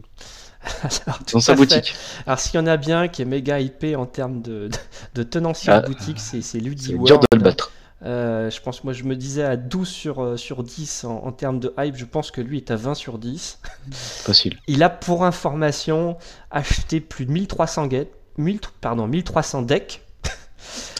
Alors, 1.05 1.19
dans 1.33 1.39
sa 1.39 1.53
fait. 1.53 1.57
boutique. 1.57 1.95
Alors 2.25 2.39
s'il 2.39 2.55
y 2.55 2.59
en 2.59 2.67
a 2.67 2.77
bien 2.77 3.07
qui 3.07 3.21
est 3.21 3.25
méga 3.25 3.59
hypé 3.59 3.95
en 3.95 4.05
termes 4.05 4.41
de, 4.41 4.69
de, 5.15 5.23
tenancier 5.23 5.73
Ah, 5.73 5.81
de 5.81 5.87
boutique, 5.87 6.19
c'est 6.19 6.41
c'est 6.41 6.59
Ludi 6.59 6.87
C'est 6.87 6.93
World. 6.93 7.07
dur 7.07 7.19
de 7.19 7.37
le 7.37 7.43
battre. 7.43 7.71
Euh, 8.03 8.49
je 8.49 8.59
pense, 8.61 8.83
moi 8.83 8.93
je 8.93 9.03
me 9.03 9.15
disais 9.15 9.43
à 9.43 9.57
12 9.57 9.87
sur, 9.87 10.23
euh, 10.23 10.37
sur 10.37 10.63
10 10.63 11.03
en, 11.03 11.17
en 11.23 11.31
termes 11.31 11.59
de 11.59 11.71
hype, 11.77 11.95
je 11.95 12.05
pense 12.05 12.31
que 12.31 12.41
lui 12.41 12.57
est 12.57 12.71
à 12.71 12.75
20 12.75 12.95
sur 12.95 13.19
10. 13.19 13.59
Facile. 13.91 14.57
Il 14.67 14.81
a 14.81 14.89
pour 14.89 15.23
information 15.23 16.17
acheté 16.49 16.99
plus 16.99 17.25
de 17.27 17.31
1300 17.31 17.89
get, 17.91 18.07
1000 18.37 18.59
pardon, 18.81 19.07
1300 19.07 19.61
decks. 19.63 20.01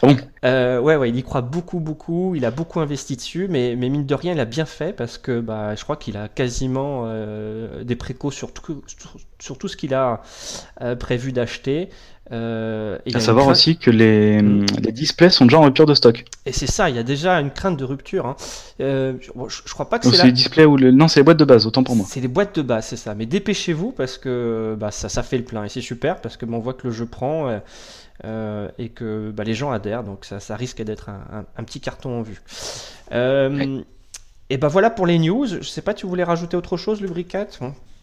Ah 0.04 0.08
bon? 0.08 0.18
Euh, 0.46 0.80
ouais, 0.80 0.96
ouais, 0.96 1.10
il 1.10 1.16
y 1.16 1.24
croit 1.24 1.42
beaucoup, 1.42 1.80
beaucoup. 1.80 2.34
Il 2.36 2.46
a 2.46 2.52
beaucoup 2.52 2.80
investi 2.80 3.16
dessus, 3.16 3.48
mais, 3.50 3.76
mais 3.78 3.90
mine 3.90 4.06
de 4.06 4.16
rien, 4.16 4.34
il 4.34 4.40
a 4.40 4.46
bien 4.46 4.66
fait 4.66 4.94
parce 4.94 5.18
que 5.18 5.40
bah, 5.40 5.76
je 5.76 5.84
crois 5.84 5.98
qu'il 5.98 6.18
a 6.18 6.28
quasiment 6.28 7.04
euh, 7.06 7.84
des 7.84 7.96
précaux 7.96 8.32
sur 8.32 8.54
tout, 8.54 8.84
sur, 8.88 9.16
sur 9.40 9.58
tout 9.58 9.68
ce 9.68 9.78
qu'il 9.78 9.94
a 9.94 10.22
euh, 10.82 10.96
prévu 10.96 11.32
d'acheter. 11.32 11.90
Euh, 12.32 12.98
À 13.14 13.20
savoir 13.20 13.46
crainte- 13.46 13.52
aussi 13.52 13.78
que 13.78 13.92
les, 13.92 14.42
Mm. 14.42 14.66
les 14.84 14.92
displays 14.94 15.30
sont 15.30 15.46
déjà 15.46 15.60
en 15.60 15.64
rupture 15.64 15.86
de 15.86 15.94
stock. 15.94 16.24
Et 16.46 16.54
c'est 16.54 16.66
ça, 16.68 16.90
il 16.90 16.96
y 16.96 17.00
a 17.00 17.04
déjà 17.04 17.40
une 17.42 17.52
crainte 17.52 17.78
de 17.78 17.84
rupture. 17.84 18.26
hein. 18.26 18.36
Euh, 18.80 19.14
je, 19.20 19.32
je- 19.66 19.74
crois 19.74 19.90
pas 19.90 20.00
que 20.00 20.06
Donc 20.06 20.14
c'est 20.14 20.20
la- 20.20 20.26
les 20.28 20.32
displays 20.32 20.66
ou 20.66 20.78
le... 20.78 20.92
non, 20.92 21.08
c'est 21.10 21.20
les 21.20 21.24
boîtes 21.26 21.38
de 21.38 21.46
base, 21.46 21.66
autant 21.68 21.84
pour 21.84 21.96
moi. 21.96 22.06
C'est 22.10 22.22
les 22.22 22.30
boîtes 22.30 22.56
de 22.56 22.62
base, 22.62 22.86
c'est 22.86 22.96
ça. 22.96 23.16
Mais 23.16 23.26
dépêchez-vous 23.26 23.92
parce 23.92 24.18
que 24.18 24.76
bah, 24.80 24.92
ça, 24.92 25.10
ça 25.10 25.24
fait 25.24 25.38
le 25.38 25.44
plein. 25.44 25.66
Et 25.66 25.70
c'est 25.70 25.82
super 25.82 26.22
parce 26.22 26.38
que 26.38 26.46
bah, 26.46 26.56
on 26.56 26.60
voit 26.62 26.74
que 26.74 26.88
le 26.88 26.94
jeu 26.94 27.06
prend 27.06 27.50
euh, 28.26 28.70
et 28.78 28.90
que 28.90 29.32
bah, 29.32 29.44
les 29.44 29.54
gens 29.54 29.72
adhèrent. 29.72 30.04
Donc 30.04 30.26
ça, 30.26 30.40
ça 30.40 30.56
risque 30.56 30.82
d'être 30.82 31.10
un, 31.10 31.22
un- 31.40 31.46
un 31.58 31.64
petit 31.64 31.80
carton 31.82 32.20
en 32.20 32.22
vue. 32.22 32.42
Euh, 33.14 33.82
Et 34.50 34.58
ben 34.58 34.68
voilà 34.68 34.90
pour 34.90 35.08
les 35.08 35.18
news. 35.20 35.46
Je 35.48 35.62
sais 35.68 35.82
pas, 35.82 35.94
tu 35.94 36.06
voulais 36.08 36.24
rajouter 36.26 36.58
autre 36.58 36.78
chose, 36.78 37.02
Lubricat? 37.02 37.48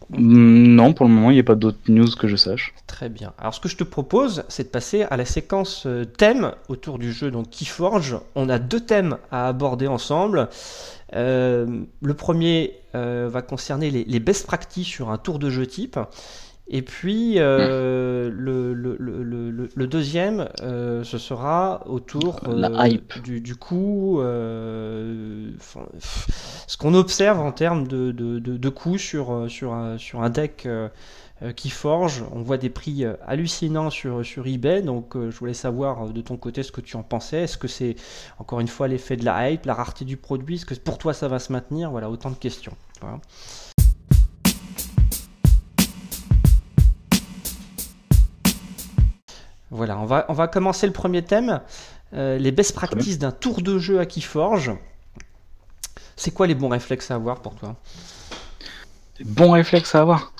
Mm, 0.09 0.75
Non, 0.75 0.93
pour 0.93 1.07
le 1.07 1.11
moment, 1.13 1.29
il 1.31 1.35
n'y 1.35 1.39
a 1.39 1.43
pas 1.43 1.55
d'autres 1.55 1.77
news 1.89 2.09
que 2.19 2.27
je 2.27 2.35
sache. 2.35 2.73
Très 2.87 3.09
bien. 3.09 3.33
Alors 3.37 3.53
ce 3.53 3.59
que 3.59 3.69
je 3.69 3.77
te 3.77 3.83
propose, 3.83 4.43
c'est 4.49 4.63
de 4.63 4.69
passer 4.69 5.03
à 5.03 5.17
la 5.17 5.25
séquence 5.25 5.85
euh, 5.85 6.05
thème 6.05 6.51
autour 6.67 6.97
du 6.97 7.13
jeu 7.13 7.29
donc 7.31 7.49
Keyforge. 7.51 8.17
On 8.35 8.49
a 8.49 8.57
deux 8.59 8.79
thèmes 8.79 9.17
à 9.31 9.47
aborder 9.47 9.87
ensemble. 9.87 10.49
Euh, 11.15 11.67
le 12.01 12.13
premier 12.13 12.73
euh, 12.95 13.29
va 13.31 13.41
concerner 13.41 13.91
les, 13.91 14.03
les 14.03 14.19
best 14.19 14.45
practices 14.47 14.87
sur 14.87 15.09
un 15.11 15.17
tour 15.17 15.37
de 15.39 15.49
jeu 15.49 15.67
type. 15.67 15.99
Et 16.71 16.83
puis 16.83 17.39
euh, 17.39 18.29
le, 18.31 18.73
le- 18.75 19.87
deuxième, 19.87 20.47
euh, 20.61 21.03
ce 21.03 21.17
sera 21.17 21.83
autour 21.87 22.41
La 22.47 22.67
euh, 22.69 22.87
hype. 22.87 23.23
du, 23.23 23.41
pff, 25.53 26.63
ce 26.67 26.77
qu'on 26.77 26.93
observe 26.93 27.39
en 27.39 27.51
termes 27.51 27.87
de, 27.87 28.11
de, 28.11 28.37
de, 28.37 28.57
sur, 28.97 29.49
sur, 29.49 29.73
un, 29.73 29.97
sur 29.97 30.21
un 30.21 30.29
deck 30.29 30.67
qui 31.55 31.69
forge. 31.71 32.23
On 32.33 32.41
voit 32.41 32.57
des 32.57 32.69
prix 32.69 33.03
hallucinants 33.25 33.89
sur, 33.89 34.23
sur 34.23 34.45
eBay, 34.45 34.83
donc 34.83 35.15
je 35.15 35.35
voulais 35.39 35.55
savoir 35.55 36.09
de 36.09 36.21
ton 36.21 36.37
côté 36.37 36.61
ce 36.61 36.71
que 36.71 36.81
tu 36.81 36.97
en 36.97 37.03
pensais. 37.03 37.43
Est-ce 37.43 37.57
que 37.57 37.67
c'est 37.67 37.95
encore 38.37 38.59
une 38.59 38.67
fois 38.67 38.87
l'effet 38.87 39.17
de 39.17 39.25
la 39.25 39.49
hype, 39.49 39.65
la 39.65 39.73
rareté 39.73 40.05
du 40.05 40.17
produit? 40.17 40.55
Est-ce 40.55 40.65
que 40.65 40.75
pour 40.75 40.99
toi 40.99 41.13
ça 41.13 41.27
va 41.27 41.39
se 41.39 41.51
maintenir? 41.51 41.89
Voilà, 41.89 42.11
autant 42.11 42.29
de 42.29 42.35
questions. 42.35 42.73
Voilà. 43.01 43.19
Voilà, 49.71 49.97
on 49.99 50.05
va, 50.05 50.25
on 50.29 50.33
va 50.33 50.47
commencer 50.47 50.87
le 50.87 50.93
premier 50.93 51.21
thème. 51.23 51.61
les 52.13 52.51
best 52.51 52.73
practices 52.73 53.19
d'un 53.19 53.31
tour 53.31 53.61
de 53.61 53.77
jeu 53.77 53.99
à 53.99 54.05
Keyforge. 54.05 54.71
C'est 56.15 56.31
quoi 56.31 56.47
les 56.47 56.55
bons 56.55 56.69
réflexes 56.69 57.11
à 57.11 57.15
avoir 57.15 57.41
pour 57.41 57.55
toi? 57.55 57.75
Les 59.19 59.25
bons 59.25 59.51
réflexes 59.51 59.95
à 59.95 60.01
avoir? 60.01 60.33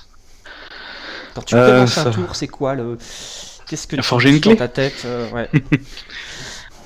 Quand 1.35 1.41
tu 1.43 1.55
commences 1.55 1.97
un 1.97 2.11
tour, 2.11 2.35
c'est 2.35 2.47
quoi 2.47 2.75
le. 2.75 2.97
Qu'est-ce 3.67 3.87
que 3.87 3.95
tu 3.95 4.01
forger 4.01 4.29
une 4.29 4.41
clé 4.41 4.53
dans 4.53 4.59
ta 4.59 4.67
tête 4.67 5.05
ouais. 5.33 5.49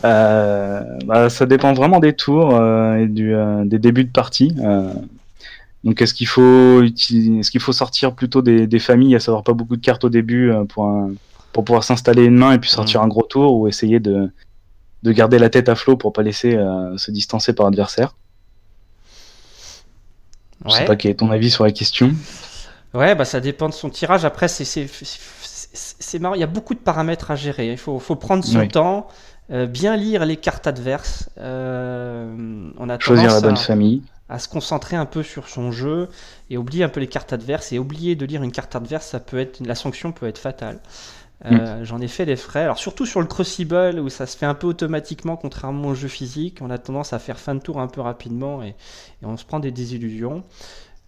Euh, 0.06 0.82
bah, 1.06 1.30
ça 1.30 1.46
dépend 1.46 1.74
vraiment 1.74 2.00
des 2.00 2.14
tours 2.14 2.56
euh, 2.56 2.98
et 2.98 3.08
du, 3.08 3.34
euh, 3.34 3.64
des 3.64 3.80
débuts 3.80 4.04
de 4.04 4.12
partie. 4.12 4.54
donc 5.84 6.02
est-ce 6.02 6.14
qu'il 6.14 6.28
faut 6.28 6.82
est-ce 6.84 7.50
qu'il 7.50 7.62
faut 7.62 7.72
sortir 7.72 8.14
plutôt 8.14 8.42
des, 8.42 8.68
des, 8.68 8.80
familles, 8.80 9.16
à 9.16 9.20
savoir 9.20 9.44
pas 9.44 9.54
beaucoup 9.54 9.78
de 9.78 9.82
cartes 9.82 10.04
au 10.04 10.10
début 10.10 10.52
pour 10.70 11.10
pour 11.54 11.64
pouvoir 11.64 11.84
s'installer 11.84 12.26
une 12.26 12.36
main 12.36 12.52
et 12.52 12.60
puis 12.60 12.70
sortir 12.70 13.02
mm. 13.02 13.06
un 13.06 13.08
gros 13.08 13.24
tour 13.24 13.56
ou 13.56 13.68
essayer 13.68 14.00
de 14.00 14.32
de 15.04 15.12
garder 15.12 15.38
la 15.38 15.50
tête 15.50 15.68
à 15.68 15.76
flot 15.76 15.98
pour 15.98 16.14
pas 16.14 16.24
laisser 16.24 16.58
se 16.96 17.12
distancer 17.12 17.54
par 17.54 17.66
l'adversaire. 17.66 18.16
Je 20.66 20.72
sais 20.72 20.86
pas 20.86 20.96
quel 20.96 21.12
est 21.12 21.16
ton 21.16 21.30
avis 21.30 21.52
sur 21.52 21.66
la 21.66 21.72
question. 21.72 22.14
Ouais, 22.94 23.16
bah 23.16 23.26
ça 23.26 23.42
dépend 23.42 23.68
de 23.68 23.74
son 23.74 23.90
tirage. 23.90 24.24
Après, 24.24 24.48
c'est 24.48 24.64
c'est 25.74 26.20
marrant. 26.20 26.36
Il 26.36 26.42
y 26.42 26.44
a 26.44 26.48
beaucoup 26.48 26.74
de 26.74 26.80
paramètres 26.80 27.32
à 27.32 27.36
gérer. 27.36 27.72
Il 27.72 27.78
faut, 27.78 28.00
faut 28.00 28.16
prendre 28.16 28.44
son 28.44 28.68
temps. 28.68 29.08
Euh, 29.52 29.66
bien 29.66 29.98
lire 29.98 30.26
les 30.26 30.38
cartes 30.38 30.68
adverses. 30.68 31.30
Euh, 31.38 32.72
on 32.78 32.90
a 32.90 32.98
Choisir 33.00 33.34
la 33.34 33.42
bonne 33.42 33.56
à, 33.56 33.60
famille. 33.60 34.04
À 34.30 34.40
se 34.40 34.48
concentrer 34.48 34.96
un 34.96 35.06
peu 35.06 35.22
sur 35.22 35.50
son 35.50 35.72
jeu 35.72 36.10
et 36.50 36.58
oublier 36.58 36.84
un 36.84 36.90
peu 36.90 37.00
les 37.00 37.08
cartes 37.08 37.34
adverses. 37.34 37.74
Et 37.74 37.80
oublier 37.80 38.16
de 38.16 38.26
lire 38.26 38.44
une 38.44 38.52
carte 38.52 38.76
adverse, 38.76 39.08
ça 39.08 39.20
peut 39.20 39.40
être, 39.40 39.60
la 39.66 39.76
sanction 39.76 40.12
peut 40.12 40.28
être 40.28 40.38
fatale. 40.38 40.80
Euh. 41.46 41.84
J'en 41.84 42.00
ai 42.00 42.08
fait 42.08 42.26
les 42.26 42.38
frais. 42.38 42.64
Alors 42.64 42.78
surtout 42.78 43.06
sur 43.06 43.20
le 43.20 43.28
Crucible 43.28 44.00
où 44.00 44.10
ça 44.10 44.26
se 44.26 44.38
fait 44.38 44.46
un 44.46 44.54
peu 44.54 44.68
automatiquement, 44.68 45.36
contrairement 45.36 45.90
au 45.90 45.96
jeu 45.96 46.08
physique, 46.08 46.60
on 46.62 46.70
a 46.70 46.78
tendance 46.78 47.12
à 47.12 47.20
faire 47.20 47.38
fin 47.38 47.56
de 47.56 47.60
tour 47.60 47.80
un 47.80 47.88
peu 47.88 48.02
rapidement 48.02 48.64
et, 48.64 48.70
et 48.70 49.26
on 49.26 49.36
se 49.36 49.46
prend 49.46 49.60
des 49.60 49.72
désillusions. 49.72 50.44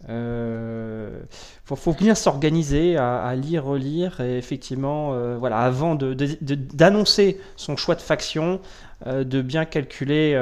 Euh, 0.09 1.21
faut, 1.63 1.75
faut 1.75 1.93
bien 1.93 2.13
s'organiser 2.13 2.97
à, 2.97 3.33
lire, 3.35 3.65
relire, 3.65 4.21
et 4.21 4.37
effectivement, 4.37 5.13
euh, 5.13 5.35
voilà, 5.37 5.59
avant 5.59 5.95
d'annoncer 5.95 7.33
de, 7.33 7.39
son 7.55 7.75
choix 7.75 7.95
de 7.95 8.01
faction, 8.01 8.59
euh, 9.07 9.23
de 9.23 9.41
bien 9.41 9.65
calculer, 9.65 10.33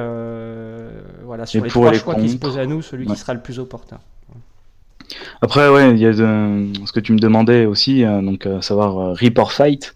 voilà, 1.24 1.46
sur 1.46 1.64
les 1.64 1.70
trois 1.70 1.94
choix 1.94 2.16
qui 2.16 2.30
se 2.30 2.38
posent 2.38 2.58
à 2.58 2.66
nous, 2.66 2.82
celui 2.82 3.06
qui 3.06 3.16
sera 3.16 3.34
le 3.34 3.42
plus 3.42 3.60
opportun. 3.60 4.00
Après, 5.42 5.70
ouais, 5.70 5.92
il 5.92 6.00
y 6.00 6.06
a 6.06 6.14
ce 6.14 6.92
que 6.92 7.00
tu 7.00 7.14
me 7.14 7.20
demandais 7.20 7.66
aussi, 7.66 8.04
donc 8.04 8.48
savoir 8.62 9.14
Rip 9.16 9.38
or 9.40 9.52
Fight. 9.52 9.96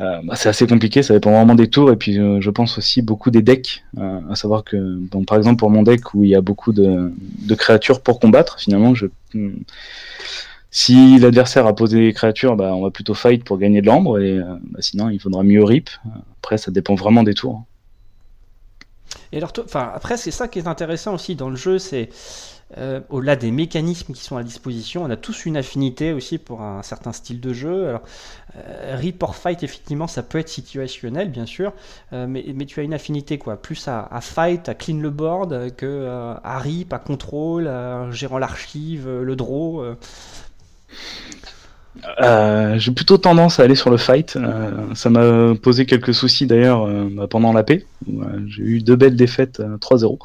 Euh, 0.00 0.20
bah, 0.24 0.36
c'est 0.36 0.48
assez 0.48 0.66
compliqué, 0.66 1.02
ça 1.02 1.12
dépend 1.12 1.32
vraiment 1.32 1.54
des 1.54 1.68
tours 1.68 1.92
et 1.92 1.96
puis 1.96 2.18
euh, 2.18 2.40
je 2.40 2.50
pense 2.50 2.78
aussi 2.78 3.02
beaucoup 3.02 3.30
des 3.30 3.42
decks. 3.42 3.84
Euh, 3.98 4.20
à 4.30 4.34
savoir 4.36 4.64
que, 4.64 4.98
par 5.26 5.36
exemple, 5.36 5.56
pour 5.58 5.70
mon 5.70 5.82
deck 5.82 6.14
où 6.14 6.24
il 6.24 6.30
y 6.30 6.34
a 6.34 6.40
beaucoup 6.40 6.72
de, 6.72 7.12
créatures 7.56 8.00
pour 8.00 8.18
combattre, 8.18 8.58
finalement, 8.58 8.94
hmm, 9.34 9.50
si 10.70 11.18
l'adversaire 11.18 11.66
a 11.66 11.74
posé 11.74 12.00
des 12.00 12.12
créatures, 12.14 12.56
bah, 12.56 12.74
on 12.74 12.82
va 12.82 12.90
plutôt 12.90 13.14
fight 13.14 13.44
pour 13.44 13.58
gagner 13.58 13.82
de 13.82 13.86
l'ambre 13.86 14.18
et 14.18 14.38
bah, 14.38 14.80
sinon 14.80 15.10
il 15.10 15.20
faudra 15.20 15.42
mieux 15.42 15.62
rip. 15.62 15.90
Après, 16.42 16.56
ça 16.56 16.70
dépend 16.70 16.94
vraiment 16.94 17.22
des 17.22 17.34
tours. 17.34 17.64
Et 19.32 19.36
alors, 19.38 19.52
après, 19.74 20.16
c'est 20.16 20.30
ça 20.30 20.48
qui 20.48 20.58
est 20.58 20.66
intéressant 20.66 21.14
aussi 21.14 21.36
dans 21.36 21.50
le 21.50 21.56
jeu, 21.56 21.78
c'est 21.78 22.08
euh, 22.78 23.00
au-delà 23.10 23.36
des 23.36 23.50
mécanismes 23.50 24.14
qui 24.14 24.22
sont 24.22 24.36
à 24.36 24.42
disposition, 24.42 25.04
on 25.04 25.10
a 25.10 25.16
tous 25.16 25.44
une 25.44 25.56
affinité 25.56 26.12
aussi 26.12 26.38
pour 26.38 26.62
un 26.62 26.82
certain 26.82 27.12
style 27.12 27.40
de 27.40 27.52
jeu. 27.52 27.88
Alors, 27.88 28.02
euh, 28.56 29.12
Fight, 29.32 29.62
effectivement, 29.62 30.06
ça 30.06 30.22
peut 30.22 30.38
être 30.38 30.48
situationnel, 30.48 31.30
bien 31.30 31.46
sûr, 31.46 31.72
euh, 32.12 32.26
mais, 32.26 32.42
tu 32.66 32.80
as 32.80 32.82
une 32.82 32.94
affinité 32.94 33.38
quoi, 33.38 33.56
plus 33.56 33.88
à, 33.88 34.20
Fight, 34.20 34.68
à 34.68 34.74
clean 34.74 34.98
le 35.00 35.10
board, 35.10 35.74
que 35.76 36.06
à 36.42 36.58
Rip, 36.58 36.92
à 36.92 36.98
contrôle, 36.98 37.70
gérant 38.10 38.38
l'archive, 38.38 39.08
le 39.08 39.36
draw. 39.36 39.84
J'ai 42.76 42.90
plutôt 42.92 43.18
tendance 43.18 43.60
à 43.60 43.64
aller 43.64 43.74
sur 43.74 43.90
le 43.90 43.96
fight. 43.96 44.38
ça 44.94 45.10
m'a 45.10 45.54
posé 45.54 45.86
quelques 45.86 46.14
soucis 46.14 46.46
d'ailleurs 46.46 46.88
pendant 47.28 47.52
la 47.52 47.62
paix. 47.62 47.84
J'ai 48.46 48.62
eu 48.62 48.82
deux 48.82 48.96
belles 48.96 49.16
défaites 49.16 49.60
3-0 49.60 50.18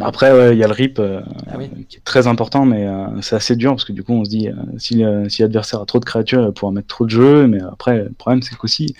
après, 0.00 0.52
il 0.52 0.58
y 0.58 0.64
a 0.64 0.66
le 0.66 0.72
RIP 0.72 0.98
euh, 0.98 1.20
ah 1.46 1.56
qui 1.88 1.96
est 1.96 2.04
très 2.04 2.26
important, 2.26 2.66
mais 2.66 2.86
euh, 2.86 3.20
c'est 3.22 3.36
assez 3.36 3.56
dur 3.56 3.72
parce 3.72 3.84
que 3.84 3.92
du 3.92 4.02
coup, 4.02 4.12
on 4.12 4.24
se 4.24 4.30
dit 4.30 4.48
euh, 4.48 4.54
si, 4.78 5.04
si 5.28 5.42
l'adversaire 5.42 5.80
a 5.80 5.86
trop 5.86 6.00
de 6.00 6.04
créatures, 6.04 6.40
il 6.40 6.46
va 6.46 6.52
pouvoir 6.52 6.72
mettre 6.72 6.88
trop 6.88 7.04
de 7.04 7.10
jeux. 7.10 7.46
Mais 7.46 7.60
après, 7.62 8.04
le 8.04 8.12
problème, 8.12 8.42
c'est 8.42 8.56
qu'aussi, 8.56 8.94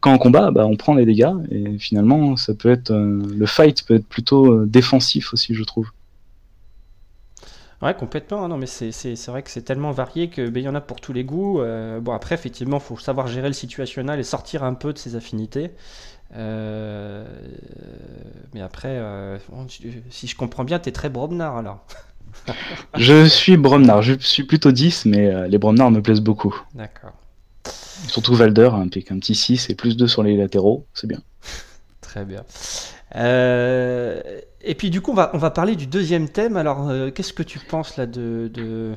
quand 0.00 0.12
on 0.12 0.18
combat, 0.18 0.50
bah, 0.50 0.66
on 0.66 0.76
prend 0.76 0.94
les 0.94 1.06
dégâts 1.06 1.32
et 1.50 1.78
finalement, 1.78 2.36
ça 2.36 2.54
peut 2.54 2.70
être 2.70 2.92
le 2.92 3.46
fight 3.46 3.84
peut 3.86 3.94
être 3.94 4.06
plutôt 4.06 4.64
défensif 4.66 5.32
aussi, 5.32 5.54
je 5.54 5.64
trouve. 5.64 5.88
Ouais, 7.82 7.94
complètement. 7.94 8.44
Hein. 8.44 8.48
Non, 8.48 8.56
mais 8.56 8.66
c'est 8.66 9.26
vrai 9.26 9.42
que 9.42 9.50
c'est 9.50 9.62
tellement 9.62 9.92
varié 9.92 10.30
qu'il 10.30 10.50
ben, 10.50 10.62
y 10.62 10.68
en 10.68 10.74
a 10.74 10.80
pour 10.80 11.00
tous 11.00 11.12
les 11.12 11.24
goûts. 11.24 11.60
bon, 12.00 12.12
après, 12.12 12.34
effectivement, 12.34 12.78
il 12.78 12.82
faut 12.82 12.98
savoir 12.98 13.26
gérer 13.26 13.48
le 13.48 13.54
situationnel 13.54 14.20
et 14.20 14.24
sortir 14.24 14.64
un 14.64 14.74
peu 14.74 14.92
de 14.92 14.98
ses 14.98 15.16
affinités. 15.16 15.72
Euh, 16.34 17.24
mais 18.54 18.60
après, 18.60 18.98
euh, 18.98 19.38
si 20.10 20.26
je 20.26 20.36
comprends 20.36 20.64
bien, 20.64 20.78
tu 20.78 20.88
es 20.88 20.92
très 20.92 21.08
Bromnar 21.08 21.56
alors. 21.56 21.84
je 22.96 23.26
suis 23.26 23.56
Bromnar, 23.56 24.02
je 24.02 24.14
suis 24.18 24.44
plutôt 24.44 24.72
10, 24.72 25.06
mais 25.06 25.26
euh, 25.28 25.46
les 25.46 25.58
Bromnar 25.58 25.90
me 25.90 26.02
plaisent 26.02 26.20
beaucoup. 26.20 26.60
D'accord. 26.74 27.12
Surtout 28.08 28.34
Valder, 28.34 28.70
hein, 28.72 28.88
avec 28.90 29.10
un 29.10 29.18
petit 29.18 29.34
6 29.34 29.70
et 29.70 29.74
plus 29.74 29.96
2 29.96 30.06
sur 30.06 30.22
les 30.22 30.36
latéraux, 30.36 30.86
c'est 30.94 31.06
bien. 31.06 31.20
Très 32.00 32.24
bien. 32.24 32.44
et 33.14 34.74
puis 34.74 34.90
du 34.90 35.00
coup, 35.00 35.12
on 35.12 35.14
va, 35.14 35.30
on 35.34 35.38
va 35.38 35.50
parler 35.50 35.76
du 35.76 35.86
deuxième 35.86 36.28
thème. 36.28 36.56
Alors, 36.56 36.90
qu'est-ce 37.14 37.32
que 37.32 37.42
tu 37.42 37.58
penses 37.58 37.96
là 37.96 38.06
de, 38.06 38.50
de, 38.52 38.96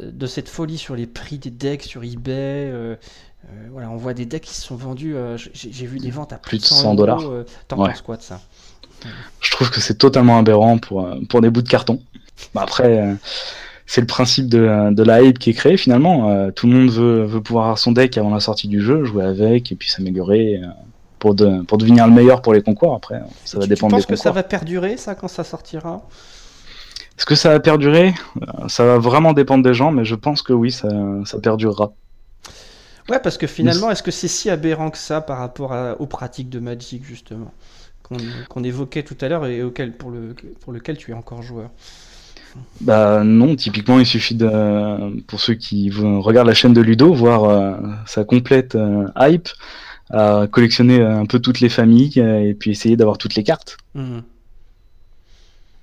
de, 0.00 0.26
cette 0.26 0.48
folie 0.48 0.78
sur 0.78 0.96
les 0.96 1.06
prix 1.06 1.38
des 1.38 1.50
decks 1.50 1.82
sur 1.82 2.02
eBay 2.04 2.96
euh, 3.44 3.68
voilà, 3.70 3.90
on 3.90 3.96
voit 3.96 4.14
des 4.14 4.26
decks 4.26 4.42
qui 4.42 4.54
se 4.54 4.62
sont 4.62 4.76
vendus. 4.76 5.14
Euh, 5.16 5.36
j'ai 5.36 5.86
vu 5.86 5.98
des 5.98 6.10
ventes 6.10 6.32
à 6.32 6.36
plus, 6.36 6.58
de 6.58 6.64
100, 6.64 6.94
dollars. 6.94 7.22
Euh, 7.28 7.44
t'en 7.68 7.76
penses 7.76 8.02
quoi 8.02 8.16
de 8.16 8.22
ça? 8.22 8.40
Je 9.40 9.50
trouve 9.50 9.70
que 9.70 9.80
c'est 9.80 9.98
totalement 9.98 10.38
aberrant 10.38 10.78
pour, 10.78 11.06
pour 11.28 11.40
des 11.40 11.50
bouts 11.50 11.62
de 11.62 11.68
carton. 11.68 12.00
Bah, 12.54 12.62
après, 12.62 13.16
c'est 13.86 14.00
le 14.00 14.06
principe 14.06 14.48
de, 14.48 14.92
de, 14.92 15.02
la 15.02 15.22
hype 15.22 15.38
qui 15.38 15.50
est 15.50 15.54
créé 15.54 15.76
finalement. 15.76 16.50
tout 16.52 16.66
le 16.66 16.72
monde 16.72 16.90
veut, 16.90 17.24
veut 17.24 17.42
pouvoir 17.42 17.66
avoir 17.66 17.78
son 17.78 17.92
deck 17.92 18.16
avant 18.16 18.32
la 18.32 18.40
sortie 18.40 18.66
du 18.66 18.80
jeu, 18.80 19.04
jouer 19.04 19.24
avec 19.24 19.70
et 19.72 19.74
puis 19.74 19.90
s'améliorer 19.90 20.62
pour, 21.18 21.34
de, 21.34 21.62
pour 21.62 21.76
devenir 21.76 22.06
le 22.06 22.14
meilleur 22.14 22.40
pour 22.40 22.54
les 22.54 22.62
concours. 22.62 22.94
Après, 22.94 23.20
ça 23.44 23.58
va 23.58 23.66
dépendre 23.66 23.92
tu 23.92 23.96
penses 23.96 24.06
que 24.06 24.16
ça 24.16 24.30
va 24.30 24.42
perdurer 24.42 24.96
ça 24.96 25.14
quand 25.14 25.28
ça 25.28 25.44
sortira? 25.44 26.02
Est-ce 27.16 27.26
que 27.26 27.34
ça 27.34 27.50
va 27.50 27.60
perdurer 27.60 28.14
Ça 28.68 28.84
va 28.84 28.98
vraiment 28.98 29.32
dépendre 29.32 29.62
des 29.62 29.74
gens, 29.74 29.92
mais 29.92 30.04
je 30.04 30.14
pense 30.14 30.42
que 30.42 30.52
oui, 30.52 30.72
ça, 30.72 30.88
ça 31.24 31.38
perdurera. 31.38 31.92
Ouais, 33.08 33.20
parce 33.20 33.36
que 33.36 33.46
finalement, 33.46 33.90
est-ce 33.90 34.02
que 34.02 34.10
c'est 34.10 34.28
si 34.28 34.50
aberrant 34.50 34.90
que 34.90 34.98
ça 34.98 35.20
par 35.20 35.38
rapport 35.38 35.74
aux 35.98 36.06
pratiques 36.06 36.48
de 36.48 36.58
Magic, 36.58 37.04
justement, 37.04 37.52
qu'on 38.48 38.64
évoquait 38.64 39.02
tout 39.02 39.16
à 39.20 39.28
l'heure 39.28 39.46
et 39.46 39.62
auquel, 39.62 39.92
pour, 39.96 40.10
le, 40.10 40.34
pour 40.60 40.72
lequel 40.72 40.96
tu 40.96 41.10
es 41.10 41.14
encore 41.14 41.42
joueur? 41.42 41.70
Bah 42.80 43.24
non, 43.24 43.56
typiquement 43.56 43.98
il 43.98 44.06
suffit 44.06 44.36
de, 44.36 45.20
pour 45.22 45.40
ceux 45.40 45.54
qui 45.54 45.90
regardent 45.90 46.46
la 46.46 46.54
chaîne 46.54 46.72
de 46.72 46.80
Ludo, 46.80 47.12
voir 47.12 47.44
euh, 47.44 47.76
sa 48.06 48.24
complète 48.24 48.76
euh, 48.76 49.08
hype, 49.18 49.48
à 50.10 50.46
collectionner 50.50 51.02
un 51.02 51.26
peu 51.26 51.40
toutes 51.40 51.60
les 51.60 51.68
familles 51.68 52.18
et 52.18 52.54
puis 52.54 52.70
essayer 52.70 52.96
d'avoir 52.96 53.18
toutes 53.18 53.34
les 53.34 53.42
cartes. 53.42 53.76
Mmh. 53.94 54.20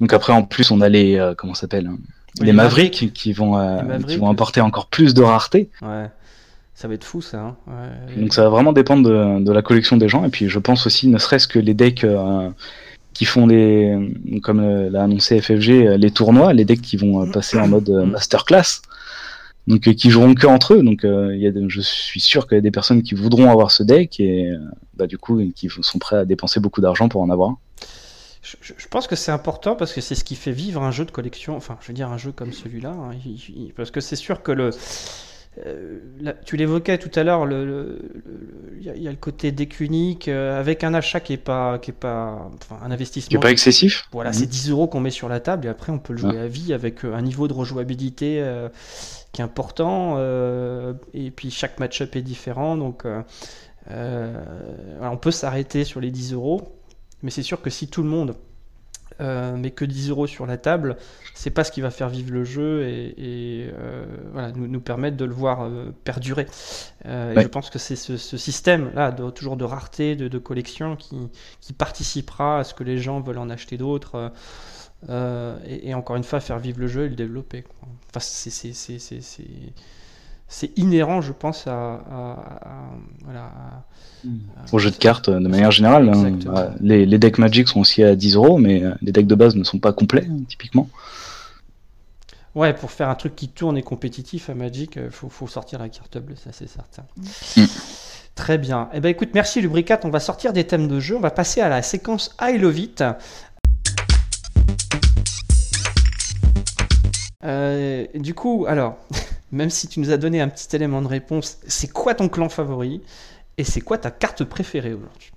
Donc 0.02 0.12
après 0.12 0.34
en 0.34 0.44
plus 0.44 0.72
on 0.72 0.82
a 0.82 0.90
les 0.90 1.18
euh, 1.18 1.34
comment 1.36 1.54
s'appelle 1.54 1.88
hein, 1.88 1.98
les, 2.42 2.52
Mavericks, 2.52 3.14
qui 3.14 3.32
vont 3.32 3.54
qui 4.06 4.18
vont 4.18 4.30
apporter 4.30 4.60
encore 4.60 4.88
plus 4.88 5.14
de 5.14 5.22
rareté. 5.22 5.70
Ouais. 5.82 6.08
Ça 6.82 6.88
va 6.88 6.96
être 6.96 7.04
fou 7.04 7.22
ça. 7.22 7.40
Hein. 7.40 7.56
Donc 8.18 8.34
ça 8.34 8.42
va 8.42 8.50
vraiment 8.50 8.74
dépendre 8.74 9.08
de, 9.40 9.52
la 9.52 9.62
collection 9.62 9.98
des 9.98 10.10
gens. 10.10 10.26
Et 10.26 10.30
puis 10.30 10.50
je 10.50 10.58
pense 10.58 10.88
aussi, 10.88 11.08
ne 11.10 11.20
serait-ce 11.20 11.48
que 11.48 11.60
les 11.60 11.76
decks 11.76 12.04
euh, 12.04 12.50
qui 13.14 13.26
font 13.26 13.46
les, 13.46 13.96
comme 14.42 14.62
euh, 14.62 14.90
l'a 14.90 15.04
annoncé 15.04 15.40
FFG, 15.40 15.70
euh, 15.70 15.98
les 15.98 16.10
tournois, 16.10 16.54
les 16.54 16.66
decks 16.66 16.82
qui 16.82 16.98
vont 16.98 17.30
passer 17.30 17.60
en 17.60 17.68
mode 17.68 17.88
masterclass. 17.90 18.82
Donc 19.68 19.82
qui 19.82 20.10
joueront 20.10 20.34
que 20.34 20.48
entre 20.48 20.74
eux. 20.74 20.82
Donc 20.82 21.04
y 21.04 21.48
a 21.48 21.52
je 21.68 21.82
suis 21.82 22.20
sûr 22.20 22.48
qu'il 22.48 22.56
y 22.56 22.58
a 22.58 22.62
des 22.62 22.72
personnes 22.72 23.04
qui 23.04 23.14
voudront 23.14 23.52
avoir 23.52 23.70
ce 23.70 23.84
deck 23.84 24.20
et 24.20 24.52
bah, 24.96 25.06
du 25.06 25.20
coup 25.20 25.40
qui 25.56 25.70
sont 25.82 26.00
prêts 26.00 26.18
à 26.18 26.26
dépenser 26.26 26.60
beaucoup 26.60 26.82
d'argent 26.82 27.10
pour 27.10 27.22
en 27.22 27.30
avoir. 27.30 27.58
Je, 28.42 28.88
pense 28.88 29.08
que 29.08 29.16
c'est 29.16 29.32
important 29.32 29.76
parce 29.76 29.94
que 29.94 30.02
c'est 30.02 30.16
ce 30.16 30.24
qui 30.24 30.36
fait 30.36 30.52
vivre 30.52 30.82
un 30.82 30.92
jeu 30.92 31.06
de 31.06 31.12
collection. 31.12 31.56
Enfin, 31.56 31.78
je 31.82 31.88
veux 31.88 31.94
dire 31.94 32.10
un 32.10 32.18
jeu 32.18 32.32
comme 32.32 32.52
celui-là, 32.52 32.90
hein. 32.90 33.12
parce 33.76 33.92
que 33.92 34.02
c'est 34.02 34.16
sûr 34.16 34.42
que 34.42 34.52
le 34.52 34.72
euh, 35.66 36.00
tu 36.46 36.56
l'évoquais 36.56 36.98
tout 36.98 37.12
à 37.20 37.24
l'heure, 37.24 37.44
il 37.44 37.50
le, 37.50 38.00
y, 38.80 39.08
a 39.08 39.12
le 39.12 39.18
côté 39.18 39.52
deck 39.52 39.82
unique 39.82 40.30
avec 40.30 40.84
un 40.86 40.94
achat 40.94 41.20
qui 41.20 41.34
est 41.34 41.38
pas, 41.38 41.78
qui 41.78 41.92
est 41.92 41.94
pas, 41.94 42.50
enfin, 42.56 42.80
un 42.82 42.90
investissement 42.90 43.30
qui 43.30 43.36
est 43.36 43.40
pas 43.40 43.52
excessif. 43.52 44.08
Voilà, 44.14 44.32
c'est 44.32 44.46
10 44.46 44.68
mhm. 44.68 44.72
euros 44.72 44.88
qu'on 44.88 45.02
met 45.02 45.12
sur 45.12 45.28
la 45.28 45.42
table 45.42 45.68
et 45.68 45.70
après 45.70 45.92
on 45.92 46.00
peut 46.00 46.14
le 46.14 46.20
jouer 46.20 46.40
à 46.40 46.48
vie 46.48 46.74
avec 46.74 47.04
un 47.04 47.22
niveau 47.22 47.50
de 47.50 47.54
rejouabilité 47.54 48.44
qui 49.34 49.42
est 49.42 49.44
important 49.44 50.18
et 51.14 51.32
puis 51.32 51.52
chaque 51.52 51.80
match-up 51.82 52.16
est 52.16 52.22
différent 52.22 52.78
donc 52.78 53.04
on 53.90 55.18
peut 55.18 55.32
s'arrêter 55.32 55.84
sur 55.84 56.00
les 56.00 56.12
10 56.12 56.32
euros, 56.34 56.81
mais 57.24 57.32
c'est 57.32 57.44
sûr 57.44 57.62
que 57.62 57.70
si 57.70 57.88
tout 57.88 58.04
le 58.04 58.10
monde 58.10 58.36
euh, 59.22 59.56
mais 59.56 59.72
que 59.72 59.86
10 59.86 60.10
euros 60.10 60.26
sur 60.26 60.48
la 60.48 60.58
table, 60.58 60.98
c'est 61.36 61.52
pas 61.52 61.64
ce 61.64 61.72
qui 61.72 61.82
va 61.82 61.92
faire 61.92 62.10
vivre 62.10 62.32
le 62.32 62.44
jeu 62.44 62.84
et, 62.88 63.70
euh, 63.78 64.06
voilà, 64.32 64.52
nous, 64.52 64.68
nous, 64.68 64.82
permettre 64.82 65.18
de 65.18 65.26
le 65.26 65.34
voir 65.34 65.64
euh, 65.64 65.94
perdurer. 66.04 66.48
je 67.06 67.48
pense 67.48 67.70
que 67.70 67.78
c'est 67.78 67.96
ce, 67.96 68.18
système-là, 68.18 69.12
de, 69.12 69.30
toujours 69.30 69.58
de 69.58 69.66
rareté, 69.66 70.16
de, 70.16 70.38
collection, 70.40 70.96
qui, 70.96 71.30
qui, 71.60 71.74
participera 71.74 72.60
à 72.60 72.64
ce 72.64 72.74
que 72.74 72.84
les 72.84 72.98
gens 72.98 73.22
veulent 73.22 73.38
en 73.38 73.50
acheter 73.50 73.78
d'autres. 73.78 74.32
Et, 75.10 75.94
encore 75.94 76.16
une 76.16 76.24
fois, 76.24 76.40
faire 76.40 76.60
vivre 76.60 76.80
le 76.80 76.88
jeu 76.88 77.06
et 77.06 77.10
le 77.10 77.16
développer. 77.16 77.64
Enfin, 78.10 78.20
c'est 78.20 78.74
c'est 80.52 80.78
inhérent, 80.78 81.22
je 81.22 81.32
pense, 81.32 81.66
à, 81.66 82.02
voilà, 83.24 83.52
au 84.74 84.80
jeu 84.80 84.92
de 84.92 84.98
cartes 84.98 85.30
de 85.30 85.48
manière 85.48 85.72
générale. 85.72 86.10
Hein. 86.10 86.76
Les, 86.82 87.18
decks 87.18 87.38
Magic 87.38 87.70
sont 87.70 87.80
aussi 87.80 88.04
à 88.04 88.16
10 88.16 88.36
euros, 88.36 88.58
mais 88.58 88.84
euh, 88.84 88.94
les 89.02 89.14
decks 89.14 89.28
de 89.28 89.36
base 89.36 89.56
ne 89.56 89.64
sont 89.64 89.80
pas 89.80 89.94
complets, 89.94 90.28
hein, 90.30 90.44
typiquement. 90.50 90.90
Ouais, 92.54 92.74
pour 92.74 92.92
faire 92.92 93.08
un 93.08 93.16
truc 93.16 93.34
qui 93.34 93.48
tourne 93.48 93.78
et 93.78 93.82
compétitif 93.82 94.50
à 94.50 94.54
Magic, 94.54 94.98
il 94.98 95.04
euh, 95.04 95.10
faut, 95.10 95.48
sortir 95.48 95.80
la 95.80 95.88
carte 95.88 96.18
bleue, 96.18 96.36
ça 96.36 96.52
c'est 96.52 96.68
certain. 96.68 97.04
Mm. 97.56 97.66
Très 98.36 98.58
bien. 98.58 98.90
Eh 98.94 99.00
ben 99.00 99.08
écoute, 99.08 99.30
merci 99.34 99.62
Lubricat. 99.62 100.02
On 100.04 100.10
va 100.10 100.20
sortir 100.20 100.52
des 100.52 100.66
thèmes 100.66 100.90
de 100.90 101.00
jeu. 101.00 101.16
On 101.16 101.22
va 101.22 101.32
passer 101.32 101.62
à 101.62 101.70
la 101.70 101.82
séquence 101.82 102.36
I 102.42 102.58
Love 102.58 102.80
It. 102.80 103.04
Euh, 107.44 108.06
du 108.16 108.34
coup, 108.34 108.66
alors, 108.68 108.98
même 109.52 109.70
si 109.70 109.88
tu 109.88 110.00
nous 110.00 110.12
as 110.12 110.18
donné 110.18 110.42
un 110.42 110.48
petit 110.48 110.76
élément 110.76 111.02
de 111.02 111.08
réponse, 111.08 111.58
c'est 111.68 111.92
quoi 111.92 112.14
ton 112.16 112.30
clan 112.30 112.50
favori 112.50 113.02
et 113.58 113.64
c'est 113.64 113.82
quoi 113.82 113.98
ta 113.98 114.12
carte 114.12 114.44
préférée 114.44 114.94
aujourd'hui? 114.94 115.32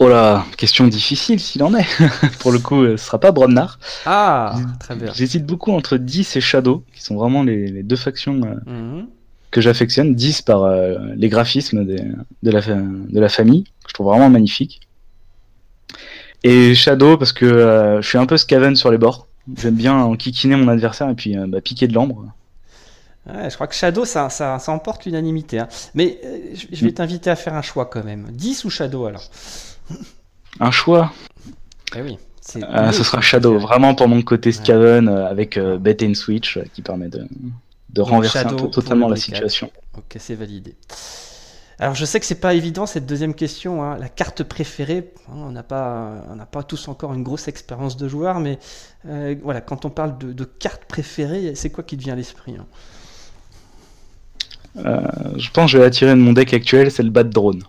Oh 0.00 0.08
là, 0.08 0.46
question 0.56 0.86
difficile 0.86 1.40
s'il 1.40 1.62
en 1.64 1.74
est. 1.74 1.86
Pour 2.40 2.52
le 2.52 2.60
coup, 2.60 2.84
ce 2.86 2.96
sera 2.96 3.18
pas 3.18 3.32
Bromnar. 3.32 3.80
Ah, 4.06 4.54
très 4.78 4.94
bien. 4.94 5.12
J'hésite 5.12 5.44
beaucoup 5.44 5.72
entre 5.72 5.96
10 5.96 6.36
et 6.36 6.40
Shadow, 6.40 6.84
qui 6.94 7.02
sont 7.02 7.16
vraiment 7.16 7.42
les, 7.42 7.82
deux 7.82 7.96
factions 7.96 8.40
euh, 8.44 8.70
mhm. 8.70 9.06
que 9.50 9.60
j'affectionne. 9.60 10.14
10 10.14 10.42
par 10.42 10.62
euh, 10.62 10.98
les 11.16 11.28
graphismes 11.28 11.84
de, 11.84 11.96
la, 12.42 12.60
de 12.60 13.20
la 13.20 13.28
famille, 13.28 13.64
que 13.64 13.88
je 13.88 13.94
trouve 13.94 14.06
vraiment 14.06 14.30
magnifique. 14.30 14.80
Et 16.44 16.74
Shadow, 16.74 17.16
parce 17.16 17.32
que 17.32 17.44
euh, 17.44 18.00
je 18.00 18.08
suis 18.08 18.18
un 18.18 18.26
peu 18.26 18.36
Scaven 18.36 18.76
sur 18.76 18.90
les 18.90 18.98
bords. 18.98 19.27
J'aime 19.56 19.74
bien 19.74 19.96
enquiquiner 19.96 20.56
mon 20.56 20.68
adversaire 20.68 21.08
et 21.08 21.14
puis 21.14 21.36
euh, 21.36 21.46
bah, 21.46 21.60
piquer 21.60 21.88
de 21.88 21.94
l'ambre. 21.94 22.26
je 23.26 23.54
crois 23.54 23.66
que 23.66 23.74
Shadow, 23.74 24.04
ça, 24.04 24.28
ça, 24.30 24.60
emporte 24.68 25.06
l'unanimité. 25.06 25.58
Hein. 25.58 25.68
Mais 25.94 26.20
euh, 26.24 26.54
je 26.54 26.84
vais 26.84 26.90
mm. 26.90 26.94
t'inviter 26.94 27.30
à 27.30 27.36
faire 27.36 27.54
un 27.54 27.62
choix 27.62 27.86
quand 27.86 28.04
même. 28.04 28.28
10 28.32 28.64
ou 28.64 28.70
Shadow 28.70 29.06
alors? 29.06 29.24
Un 30.60 30.70
choix? 30.70 31.12
Eh 31.96 32.02
oui. 32.02 32.18
Euh, 32.56 32.92
ce 32.92 33.04
sera 33.04 33.20
Shadow, 33.20 33.58
vraiment 33.58 33.94
pour 33.94 34.08
mon 34.08 34.22
côté 34.22 34.52
Skaven 34.52 35.08
avec 35.08 35.58
Bet 35.58 35.98
and 36.02 36.14
Switch 36.14 36.58
qui 36.72 36.80
permet 36.80 37.08
de, 37.08 37.28
de 37.90 38.00
renverser 38.00 38.38
un 38.38 38.54
peu 38.54 38.70
totalement 38.70 39.08
la 39.08 39.16
situation. 39.16 39.70
Ok, 39.96 40.16
c'est 40.18 40.34
validé. 40.34 40.74
Alors 41.80 41.94
je 41.94 42.04
sais 42.04 42.18
que 42.18 42.26
c'est 42.26 42.40
pas 42.40 42.54
évident 42.54 42.86
cette 42.86 43.06
deuxième 43.06 43.34
question, 43.34 43.84
hein. 43.84 43.96
la 43.98 44.08
carte 44.08 44.42
préférée. 44.42 45.12
Hein, 45.28 45.34
on 45.36 45.52
n'a 45.52 45.62
pas, 45.62 46.24
on 46.28 46.34
n'a 46.34 46.46
pas 46.46 46.64
tous 46.64 46.88
encore 46.88 47.14
une 47.14 47.22
grosse 47.22 47.46
expérience 47.46 47.96
de 47.96 48.08
joueur, 48.08 48.40
mais 48.40 48.58
euh, 49.06 49.36
voilà, 49.42 49.60
quand 49.60 49.84
on 49.84 49.90
parle 49.90 50.18
de, 50.18 50.44
carte 50.44 50.84
préférée, 50.86 51.54
c'est 51.54 51.70
quoi 51.70 51.84
qui 51.84 51.96
te 51.96 52.02
vient 52.02 52.14
à 52.14 52.16
l'esprit 52.16 52.56
hein? 52.58 52.66
Euh, 54.78 55.00
Je 55.36 55.50
pense 55.50 55.66
que 55.66 55.72
je 55.72 55.78
vais 55.78 55.84
attirer 55.84 56.10
de 56.10 56.20
mon 56.20 56.32
deck 56.32 56.52
actuel, 56.52 56.90
c'est 56.90 57.04
le 57.04 57.10
Bat 57.10 57.24
Drone. 57.24 57.62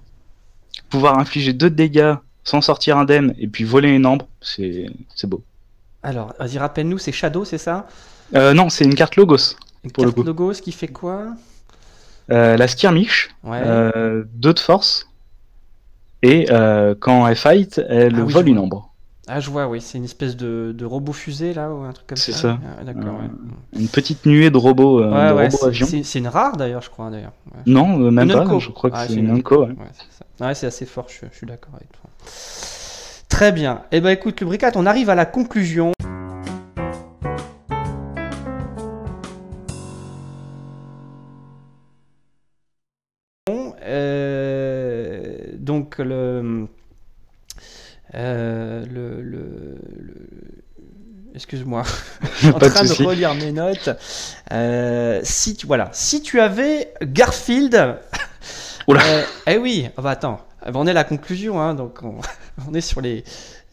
Pouvoir 0.89 1.19
infliger 1.19 1.54
deux 1.54 1.69
dégâts 1.69 2.15
sans 2.43 2.62
sortir 2.62 2.98
indemne 2.98 3.36
et 3.38 3.48
puis 3.48 3.63
voler 3.63 3.89
une 3.89 4.08
ambre, 4.08 4.28
c'est 4.41 4.89
beau. 5.26 5.43
Alors, 6.02 6.34
vas-y, 6.39 6.58
rappelle-nous, 6.58 6.98
c'est 6.98 7.12
Shadow, 7.12 7.45
c'est 7.45 7.58
ça? 7.60 7.88
Euh, 8.34 8.54
Non, 8.54 8.69
c'est 8.69 8.86
une 8.86 8.95
carte 8.95 9.17
Logos. 9.17 9.56
Une 9.84 9.91
carte 9.91 10.17
Logos 10.17 10.54
qui 10.54 10.72
fait 10.72 10.88
quoi? 10.88 11.36
La 12.30 12.68
skirmish, 12.68 13.30
euh, 13.46 14.24
deux 14.34 14.54
de 14.54 14.60
force, 14.60 15.10
et 16.22 16.48
euh, 16.52 16.96
quand 17.00 17.28
elle 17.28 17.36
fight, 17.36 17.82
elle 17.89 18.15
ah 18.15 18.24
vole 18.24 18.50
une 18.50 18.60
ombre. 18.60 18.89
Ah, 19.32 19.39
je 19.39 19.52
vois, 19.52 19.68
oui, 19.68 19.80
c'est 19.80 20.00
une 20.00 20.06
espèce 20.06 20.36
de, 20.36 20.84
robot 20.84 21.13
fusée 21.13 21.54
là, 21.54 21.70
ou 21.72 21.84
un 21.84 21.94
truc 21.94 22.08
comme 22.08 22.18
ça. 22.18 22.26
C'est 22.26 22.32
ça. 22.32 22.60
Ah, 22.63 22.92
une 23.74 23.88
petite 23.88 24.26
nuée 24.26 24.50
de 24.50 24.58
robots, 24.58 25.02
avions. 25.04 25.88
C'est 26.04 26.20
une 26.20 26.28
rare 26.28 26.58
d'ailleurs, 26.58 26.82
je 26.82 26.89
crois 26.89 27.10
d'ailleurs. 27.10 27.34
Non, 27.65 27.98
même 28.12 28.32
pas, 28.32 28.46
je 28.60 28.70
crois 28.72 28.92
que 28.92 28.98
c'est 28.98 29.15
une 29.15 29.30
Unco. 29.30 29.68
Ouais, 30.39 30.56
c'est 30.56 30.68
assez 30.68 30.86
fort, 30.86 31.08
je, 31.10 31.26
je 31.32 31.38
suis 31.38 31.48
d'accord 31.48 31.74
avec 31.76 31.92
toi. 31.92 32.10
Très 33.30 33.52
bien. 33.52 33.84
Eh 33.92 34.02
ben 34.02 34.10
écoute, 34.10 34.42
Lubricat, 34.42 34.72
on 34.76 34.86
arrive 34.86 35.10
à 35.10 35.15
la 35.15 35.26
conclusion. 35.26 35.94
Donc 45.80 45.98
le, 46.00 46.68
euh, 48.13 48.86
le, 48.86 49.22
le, 49.22 49.78
excuse-moi, 51.34 51.84
je 52.34 52.38
suis 52.38 52.48
en 52.50 52.60
train 52.60 52.84
de, 52.84 53.04
relire 53.06 53.34
mes 53.34 53.54
notes. 53.54 53.89
Euh, 54.52 55.22
si 55.24 55.56
tu 55.56 55.68
voilà, 55.68 55.89
si 55.94 56.22
tu 56.22 56.42
avais 56.42 56.94
Garfield, 57.02 57.76
euh, 58.89 59.24
eh 59.48 59.58
oui, 59.58 59.88
oh, 59.98 60.02
bah 60.02 60.12
attends, 60.12 60.42
on 60.65 60.86
est 60.86 60.92
à 60.92 60.96
la 60.96 61.06
conclusion, 61.06 61.62
hein, 61.62 61.76
donc 61.76 62.00
on, 62.04 62.74
est 62.74 62.82
sur 62.82 63.00
les, 63.00 63.24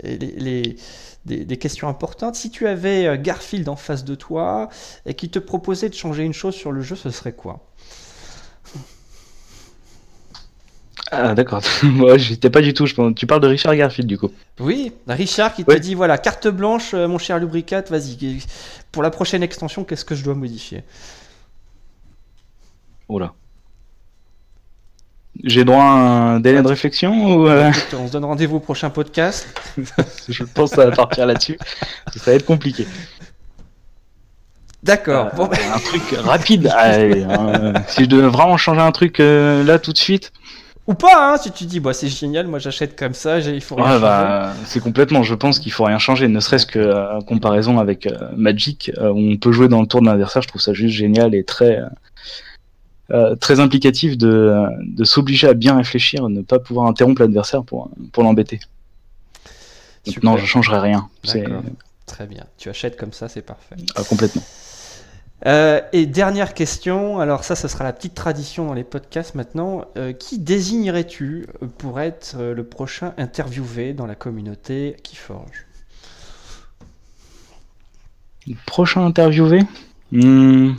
les, 0.05 0.77
des, 1.25 1.57
questions 1.57 1.88
importantes. 1.88 2.37
Si 2.37 2.51
tu 2.51 2.69
avais 2.69 3.19
Garfield 3.19 3.69
en 3.69 3.75
face 3.75 4.05
de 4.05 4.14
toi 4.14 4.69
et 5.07 5.14
qui 5.14 5.29
te 5.29 5.40
proposait 5.40 5.88
de 5.88 5.95
changer 5.95 6.23
une 6.23 6.35
chose 6.35 6.55
sur 6.55 6.71
le 6.71 6.83
jeu, 6.83 6.95
ce 6.95 7.11
serait 7.11 7.33
quoi? 7.33 7.66
Ah 11.12 11.35
d'accord, 11.35 11.62
moi 11.83 12.19
j'étais 12.19 12.51
pas 12.51 12.61
du 12.61 12.75
tout, 12.75 12.87
je 12.87 12.95
pense. 12.95 13.14
tu 13.14 13.27
parles 13.27 13.40
de 13.40 13.47
Richard 13.47 13.77
Garfield 13.77 14.09
du 14.09 14.19
coup. 14.19 14.31
Oui, 14.59 14.92
Richard 15.07 15.55
qui 15.55 15.64
te 15.64 15.79
dit 15.79 15.95
voilà, 15.95 16.19
carte 16.19 16.49
blanche, 16.49 16.95
euh, 16.95 17.07
mon 17.07 17.19
cher 17.19 17.38
Lubricat, 17.38 17.85
vas-y, 17.88 18.38
pour 18.90 19.03
la 19.03 19.11
prochaine 19.11 19.42
extension, 19.42 19.85
qu'est-ce 19.85 20.05
que 20.05 20.14
je 20.14 20.25
dois 20.25 20.35
modifier? 20.35 20.83
Oula. 23.09 23.35
J'ai 25.45 25.64
droit 25.64 25.83
à 25.83 25.87
un 25.87 26.40
délai 26.40 26.62
de 26.62 26.66
réflexion 26.66 27.37
ou 27.37 27.47
euh 27.47 27.71
On 27.92 28.07
se 28.09 28.12
donne 28.12 28.25
rendez-vous 28.25 28.57
au 28.57 28.61
prochain 28.61 28.90
podcast. 28.90 29.47
je 30.29 30.45
pense 30.45 30.75
va 30.75 30.90
partir 30.90 31.27
là-dessus. 31.27 31.59
Ça 32.16 32.31
va 32.31 32.33
être 32.33 32.47
compliqué. 32.47 32.87
D'accord. 34.83 35.29
Euh, 35.38 35.47
ben. 35.47 35.59
Un 35.75 35.79
truc 35.79 36.03
rapide. 36.19 36.73
si 37.88 38.05
je 38.05 38.09
devais 38.09 38.29
vraiment 38.29 38.57
changer 38.57 38.81
un 38.81 38.92
truc 38.92 39.19
là 39.19 39.79
tout 39.79 39.92
de 39.92 39.99
suite. 39.99 40.33
Ou 40.87 40.94
pas, 40.94 41.33
hein, 41.33 41.37
si 41.37 41.51
tu 41.51 41.64
dis, 41.64 41.81
bah, 41.81 41.92
c'est 41.92 42.09
génial, 42.09 42.46
moi 42.46 42.61
j'achète 42.61 42.96
comme 42.96 43.14
ça, 43.14 43.40
il 43.40 43.61
faut 43.61 43.75
rien 43.75 43.99
bah, 43.99 44.55
C'est 44.66 44.79
complètement, 44.79 45.25
je 45.25 45.35
pense 45.35 45.59
qu'il 45.59 45.72
faut 45.72 45.85
rien 45.85 45.99
changer, 45.99 46.29
ne 46.29 46.38
serait-ce 46.38 46.66
que 46.66 46.79
euh, 46.79 47.18
en 47.18 47.22
comparaison 47.22 47.81
avec 47.81 48.07
euh, 48.07 48.16
Magic, 48.37 48.92
euh, 48.99 49.11
où 49.11 49.18
on 49.18 49.37
peut 49.37 49.51
jouer 49.51 49.66
dans 49.66 49.81
le 49.81 49.88
tour 49.88 50.01
de 50.01 50.07
l'adversaire, 50.07 50.42
je 50.42 50.49
trouve 50.49 50.61
ça 50.61 50.75
juste 50.75 50.94
génial 50.94 51.35
et 51.35 51.42
très, 51.42 51.81
très 53.40 53.59
implicatif 53.59 54.16
de, 54.16 54.55
de 54.83 55.05
s'obliger 55.05 55.49
à 55.49 55.55
bien 55.55 55.77
réfléchir, 55.77 56.29
ne 56.29 56.42
pas 56.42 56.61
pouvoir 56.61 56.87
interrompre 56.87 57.20
l'adversaire 57.20 57.64
pour, 57.64 57.90
pour 58.12 58.22
l'embêter. 58.22 58.61
non, 60.22 60.37
je 60.37 60.46
changerai 60.46 60.79
rien. 60.79 61.09
Très 62.07 62.27
bien, 62.29 62.44
tu 62.59 62.68
achètes 62.68 62.96
comme 62.96 63.12
ça, 63.12 63.29
c'est 63.29 63.42
parfait. 63.42 63.75
Ah, 63.96 64.03
complètement. 64.09 64.42
Euh, 65.44 65.83
et 65.92 66.07
dernière 66.07 66.55
question, 66.55 67.20
alors 67.20 67.44
ça, 67.44 67.57
ce 67.57 67.68
sera 67.68 67.85
la 67.85 67.92
petite 67.92 68.14
tradition 68.14 68.66
dans 68.66 68.75
les 68.75 68.85
podcasts 68.85 69.35
maintenant. 69.35 69.85
Euh, 69.96 70.12
qui 70.12 70.38
désignerais-tu 70.38 71.46
pour 71.79 72.01
être 72.01 72.37
euh, 72.38 72.55
le 72.55 72.64
prochain 72.64 73.12
interviewé 73.18 73.92
dans 73.92 74.07
la 74.07 74.14
communauté 74.14 74.96
qui 75.03 75.16
forge 75.16 75.66
Le 78.46 78.55
prochain 78.66 79.05
interviewé? 79.05 79.62
Hmm. 80.11 80.72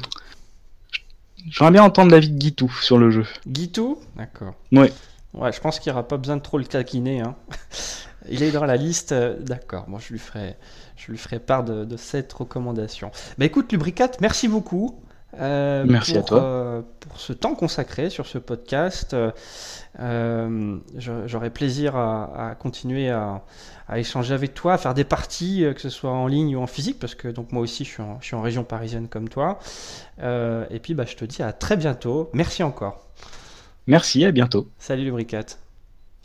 J'aimerais 1.49 1.71
bien 1.71 1.83
entendre 1.83 2.11
l'avis 2.11 2.29
de 2.29 2.37
Guitou 2.37 2.71
sur 2.81 2.97
le 2.97 3.11
jeu. 3.11 3.25
Guitou 3.47 3.99
D'accord. 4.15 4.55
Oui. 4.71 4.87
Ouais, 5.33 5.51
je 5.51 5.59
pense 5.61 5.79
qu'il 5.79 5.91
n'y 5.91 5.93
aura 5.93 6.07
pas 6.07 6.17
besoin 6.17 6.37
de 6.37 6.41
trop 6.41 6.57
le 6.57 6.65
taquiner. 6.65 7.21
Hein. 7.21 7.35
Il 8.29 8.43
est 8.43 8.51
dans 8.51 8.65
la 8.65 8.77
liste. 8.77 9.13
D'accord, 9.13 9.87
moi 9.87 9.99
je 10.05 10.13
lui 10.13 10.19
ferai 10.19 10.55
je 10.95 11.11
lui 11.11 11.17
ferai 11.17 11.39
part 11.39 11.63
de, 11.63 11.97
cette 11.97 12.33
recommandation. 12.33 13.11
Bah 13.37 13.45
écoute, 13.45 13.71
Lubricat, 13.71 14.11
merci 14.21 14.47
beaucoup. 14.47 14.99
Euh, 15.39 15.83
Merci 15.87 16.13
pour, 16.13 16.21
à 16.21 16.25
toi. 16.25 16.43
euh, 16.43 16.81
pour 17.01 17.19
ce 17.19 17.33
temps 17.33 17.53
consacré 17.53 18.09
sur 18.09 18.25
ce 18.25 18.37
podcast. 18.37 19.15
Euh, 19.99 20.77
J'aurai 20.97 21.49
plaisir 21.49 21.95
à, 21.95 22.49
à 22.51 22.55
continuer 22.55 23.09
à, 23.09 23.43
à 23.87 23.99
échanger 23.99 24.33
avec 24.33 24.53
toi, 24.53 24.73
à 24.73 24.77
faire 24.77 24.93
des 24.93 25.03
parties, 25.03 25.63
euh, 25.63 25.73
que 25.73 25.81
ce 25.81 25.89
soit 25.89 26.11
en 26.11 26.27
ligne 26.27 26.55
ou 26.55 26.61
en 26.61 26.67
physique, 26.67 26.97
parce 26.99 27.13
que 27.15 27.27
donc 27.27 27.51
moi 27.51 27.61
aussi 27.61 27.83
je 27.83 27.89
suis 27.89 28.01
en, 28.03 28.19
je 28.21 28.25
suis 28.27 28.35
en 28.35 28.41
région 28.41 28.63
parisienne 28.63 29.07
comme 29.07 29.29
toi. 29.29 29.59
Euh, 30.21 30.65
et 30.71 30.79
puis 30.79 30.93
bah, 30.93 31.05
je 31.05 31.15
te 31.15 31.25
dis 31.25 31.43
à 31.43 31.53
très 31.53 31.77
bientôt. 31.77 32.29
Merci 32.33 32.63
encore. 32.63 33.05
Merci, 33.85 34.25
à 34.25 34.31
bientôt. 34.31 34.67
Salut 34.79 35.03
Lubricat. 35.03 35.45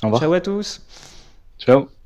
Au 0.02 0.06
revoir. 0.06 0.20
Ciao 0.22 0.32
à 0.32 0.40
tous. 0.40 0.80
Ciao. 1.64 2.01